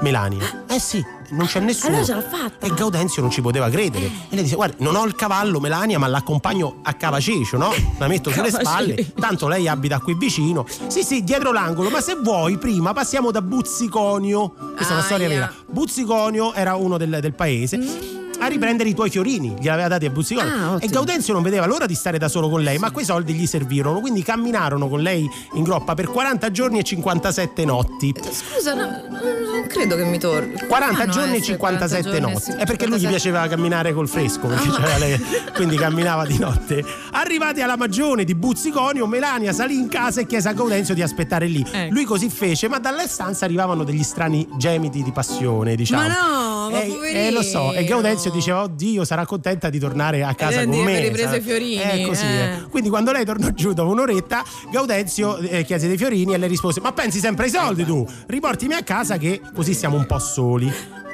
[0.01, 0.65] Melania.
[0.67, 1.97] Eh sì, non c'è nessuno.
[1.97, 2.65] Allora ce l'ha fatta.
[2.65, 4.05] E Gaudenzio non ci poteva credere.
[4.05, 7.73] E lei disse: Guarda, non ho il cavallo, Melania, ma l'accompagno a Cavacecio, no?
[7.97, 9.13] La metto sulle spalle.
[9.19, 10.65] Tanto lei abita qui vicino.
[10.87, 11.89] Sì, sì, dietro l'angolo.
[11.89, 14.53] Ma se vuoi, prima passiamo da Buzziconio.
[14.75, 15.35] Questa è una storia Aia.
[15.35, 15.53] vera.
[15.69, 18.12] Buzziconio era uno del, del paese.
[18.43, 20.73] A riprendere i tuoi fiorini, glieli aveva dati a Buzziconio.
[20.75, 20.87] Ah, e.
[20.87, 23.99] Gaudenzio non vedeva l'ora di stare da solo con lei, ma quei soldi gli servirono.
[24.01, 28.13] Quindi camminarono con lei in groppa per 40 giorni e 57 notti.
[28.31, 30.55] Scusa, no, non credo che mi torni.
[30.67, 32.43] 40 Ah, no, giorni e essere 57 40 giorni, notti.
[32.43, 33.09] sì, È perché lui gli 57.
[33.09, 34.97] piaceva camminare col fresco, Ah.
[34.97, 35.17] lei,
[35.55, 36.83] quindi camminava di notte.
[37.11, 41.47] Arrivati alla magione di Buzziconio, Melania salì in casa e chiese a Gaudenzio di aspettare
[41.47, 41.65] lì.
[41.71, 41.93] Ecco.
[41.93, 46.07] Lui così fece, ma dalle stanze arrivavano degli strani gemiti di passione, diciamo.
[46.07, 50.23] Ma no, ma Eh, eh, lo so, e Gaudenzio diceva, oddio, sarà contenta di tornare
[50.23, 51.15] a casa Eh, con me.
[51.15, 52.25] sarà- i fiorini, Eh, così.
[52.25, 52.27] eh.
[52.53, 52.61] eh.
[52.69, 56.79] Quindi quando lei tornò giù dopo un'oretta, Gaudenzio eh, chiese dei fiorini e le rispose,
[56.81, 58.05] ma pensi sempre ai soldi tu?
[58.27, 60.71] Riportimi a casa che così siamo un po' soli.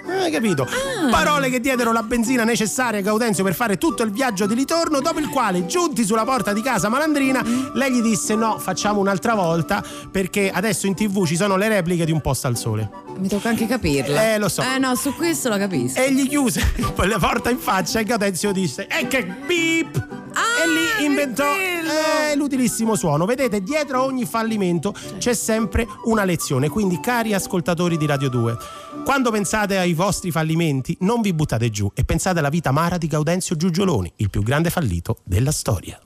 [0.09, 0.63] Hai capito?
[0.63, 1.09] Ah.
[1.11, 5.01] Parole che diedero la benzina necessaria a Gaudenzio per fare tutto il viaggio di ritorno,
[5.01, 7.43] dopo il quale, giunti sulla porta di casa Malandrina,
[7.75, 12.05] lei gli disse no, facciamo un'altra volta perché adesso in tv ci sono le repliche
[12.05, 13.09] di Un posto al sole.
[13.20, 14.34] Mi tocca anche capirla.
[14.34, 14.61] Eh, lo so.
[14.61, 15.99] Eh no, su questo la capisco.
[15.99, 16.61] E gli chiuse
[16.95, 20.07] la porta in faccia e Gaudenzio disse e che beep!
[20.34, 23.26] Ah, e lì inventò eh, l'utilissimo suono.
[23.26, 26.70] Vedete, dietro ogni fallimento c'è sempre una lezione.
[26.70, 28.57] Quindi, cari ascoltatori di Radio 2,
[29.03, 33.07] quando pensate ai vostri fallimenti, non vi buttate giù e pensate alla vita amara di
[33.07, 35.99] Gaudenzio Giugioloni, il più grande fallito della storia.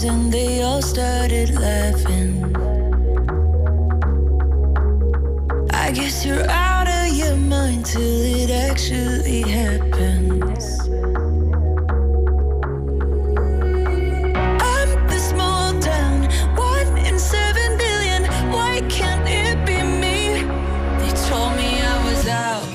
[0.00, 2.44] Dreams and they all started laughing.
[5.72, 10.39] I guess you're out of your mind till it actually happens.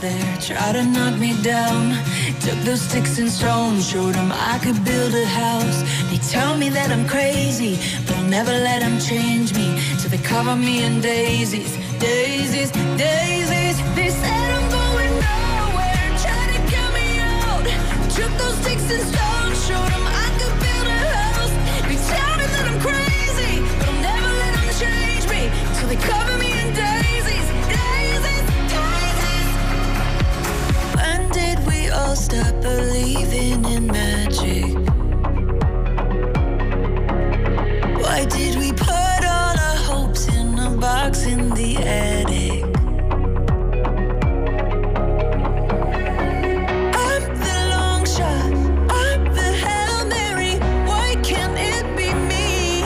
[0.05, 1.81] there, try to knock me down.
[2.45, 5.79] Took those sticks and stones, showed them I could build a house.
[6.09, 7.73] They tell me that I'm crazy,
[8.05, 9.67] but I'll never let them change me.
[9.99, 12.71] Till they cover me in daisies, daisies,
[13.05, 13.77] daisies.
[13.97, 17.65] They said I'm going nowhere, try to get me out.
[18.17, 21.53] Took those sticks and stones, showed them I could build a house.
[21.89, 25.41] They tell me that I'm crazy, but I'll never let them change me.
[25.75, 26.24] Till they cover
[32.15, 34.73] stop believing in magic?
[38.01, 42.63] Why did we put all our hopes in a box in the attic?
[46.95, 48.53] I'm the long shot.
[48.89, 50.55] I'm the Hail Mary.
[50.87, 52.81] Why can't it be me?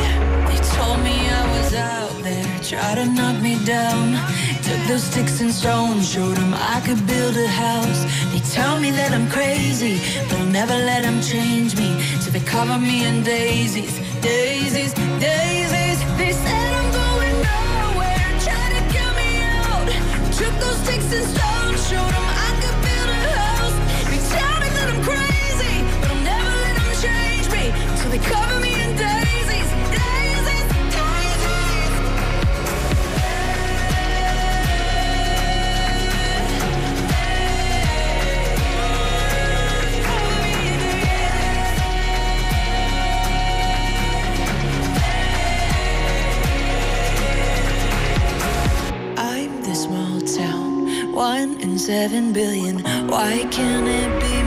[0.48, 4.18] They told me I was out there, try to knock me down.
[4.64, 8.06] Took those sticks and stones, showed I could build a house.
[8.52, 11.90] Tell me that I'm crazy, but I'll never let 'em change me.
[12.20, 16.00] So they cover me in daisies, daisies, daisies.
[16.18, 19.30] They said I'm going nowhere, try to kill me
[19.62, 19.88] out.
[20.40, 23.78] Took those sticks and stones, showed 'em I could build a house.
[24.10, 27.64] They tell me that I'm crazy, but I'll never let 'em change me.
[28.00, 29.59] So they cover me in daisies,
[51.40, 52.80] one in seven billion.
[53.08, 54.39] Why can't it be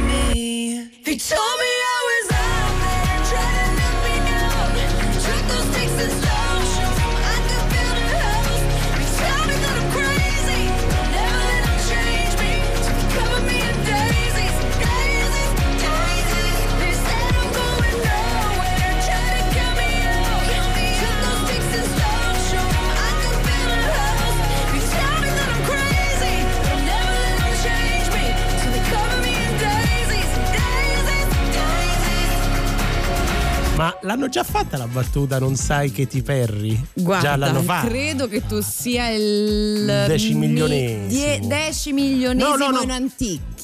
[34.22, 36.80] l'hanno già fatta la battuta non sai che ti perri?
[36.94, 37.88] Guarda, già l'hanno fatta.
[37.88, 41.02] credo che tu sia il Decimilionesimo.
[41.02, 42.82] mi- die- decimilionesimo No, no, no.
[42.82, 42.90] in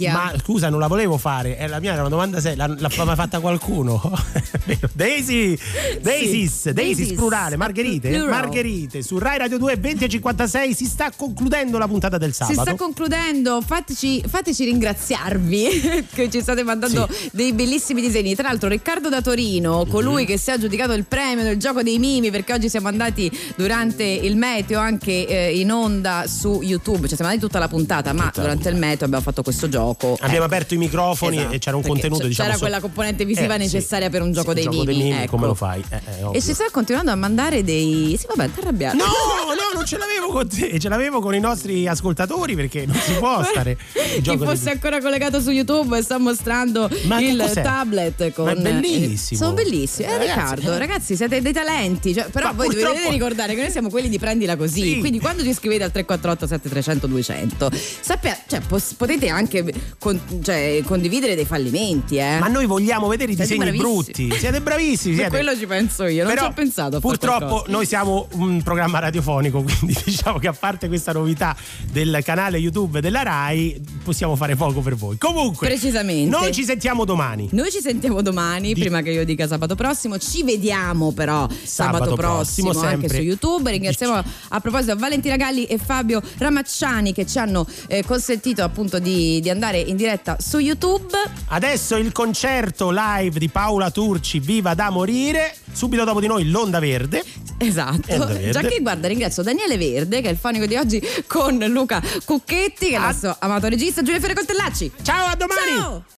[0.07, 0.13] anticchia.
[0.13, 1.59] Ma scusa, non la volevo fare.
[1.59, 2.67] Eh, la mia era una domanda seria.
[2.67, 4.01] L'ha, l'ha fatta qualcuno?
[4.93, 5.57] Daisy,
[6.01, 7.13] Daisis, Daisis Daisis.
[7.13, 8.09] plurale, Margherite.
[8.11, 8.29] Plural.
[8.29, 12.45] Margherite, su Rai Radio 2 20 e 56 si sta concludendo la puntata del Si
[12.45, 12.63] sabato.
[12.63, 18.35] sta concludendo, fateci, fateci ringraziarvi che ci state mandando dei bellissimi disegni.
[18.35, 19.91] Tra l'altro Riccardo da Torino, Mhm.
[19.91, 23.31] colui che si è aggiudicato il premio del gioco dei mimi, perché oggi siamo andati
[23.57, 28.13] durante il meteo anche eh, in onda su YouTube, cioè siamo andati tutta la puntata,
[28.13, 29.88] ma durante il meteo abbiamo fatto questo gioco.
[29.91, 30.45] Abbiamo Ecco.
[30.45, 32.49] aperto i microfoni Esatto, e c'era un contenuto, c- diciamo.
[32.49, 33.74] C'era quella componente visiva Eh, sì.
[33.74, 35.10] necessaria per un gioco Sì, dei gioco mimi.
[35.12, 35.31] ecco.
[35.31, 35.82] come lo fai?
[35.89, 36.36] Eh, eh.
[36.36, 38.16] E ci sta continuando a mandare dei.
[38.19, 38.97] Sì, vabbè, ti arrabbiare.
[38.97, 39.05] No,
[39.55, 43.12] no, non ce l'avevo con te, ce l'avevo con i nostri ascoltatori perché non si
[43.12, 43.77] può stare.
[44.15, 48.52] Chi gioco fosse di- ancora collegato su YouTube sta mostrando Ma il tablet con Ma
[48.52, 49.40] è bellissimo.
[49.40, 50.09] Sono bellissimi.
[50.09, 50.78] Eh, Eh, ragazzi, Riccardo, eh.
[50.78, 52.15] ragazzi, siete dei talenti.
[52.15, 54.82] Cioè, però Ma voi purtroppo- dovete ricordare che noi siamo quelli di prendila così.
[54.94, 54.98] Sì.
[54.98, 57.70] Quindi quando ci scrivete al 348 7300 200,
[58.01, 58.60] sappia, cioè,
[58.97, 59.65] potete anche
[59.99, 62.39] con- cioè, condividere dei fallimenti, eh.
[62.39, 64.27] Ma noi vogliamo vedere i Siete disegni bravissimi.
[64.29, 64.39] brutti.
[64.39, 65.15] Siete bravissimi.
[65.15, 65.31] Siete.
[65.31, 67.01] quello ci penso io, non Però, ci ho pensato.
[67.01, 71.57] Purtroppo noi siamo un programma radiofonico, quindi diciamo che a parte questa novità
[71.91, 75.19] del canale YouTube della RAI, possiamo fare poco per voi.
[75.19, 76.29] Comunque, Precisamente.
[76.29, 77.49] noi ci sentiamo domani.
[77.53, 80.19] Noi ci sentiamo domani, prima che io dica sabato prossimo.
[80.19, 83.71] Ci vediamo però sabato, Sabato prossimo, prossimo, anche su YouTube.
[83.71, 89.41] Ringraziamo a proposito Valentina Galli e Fabio Ramacciani che ci hanno eh, consentito appunto di,
[89.41, 91.15] di andare in diretta su YouTube.
[91.49, 95.55] Adesso il concerto live di Paola Turci, Viva da morire.
[95.70, 97.23] Subito dopo di noi l'Onda Verde.
[97.59, 98.12] Esatto.
[98.12, 98.51] Onda Verde.
[98.51, 102.86] Già che guarda, ringrazio Daniele Verde, che è il fonico di oggi, con Luca Cucchetti,
[102.86, 104.90] che è il nostro amato regista, Giulia Ferre Costellacci.
[105.03, 105.77] Ciao, a domani!
[105.77, 106.03] Ciao!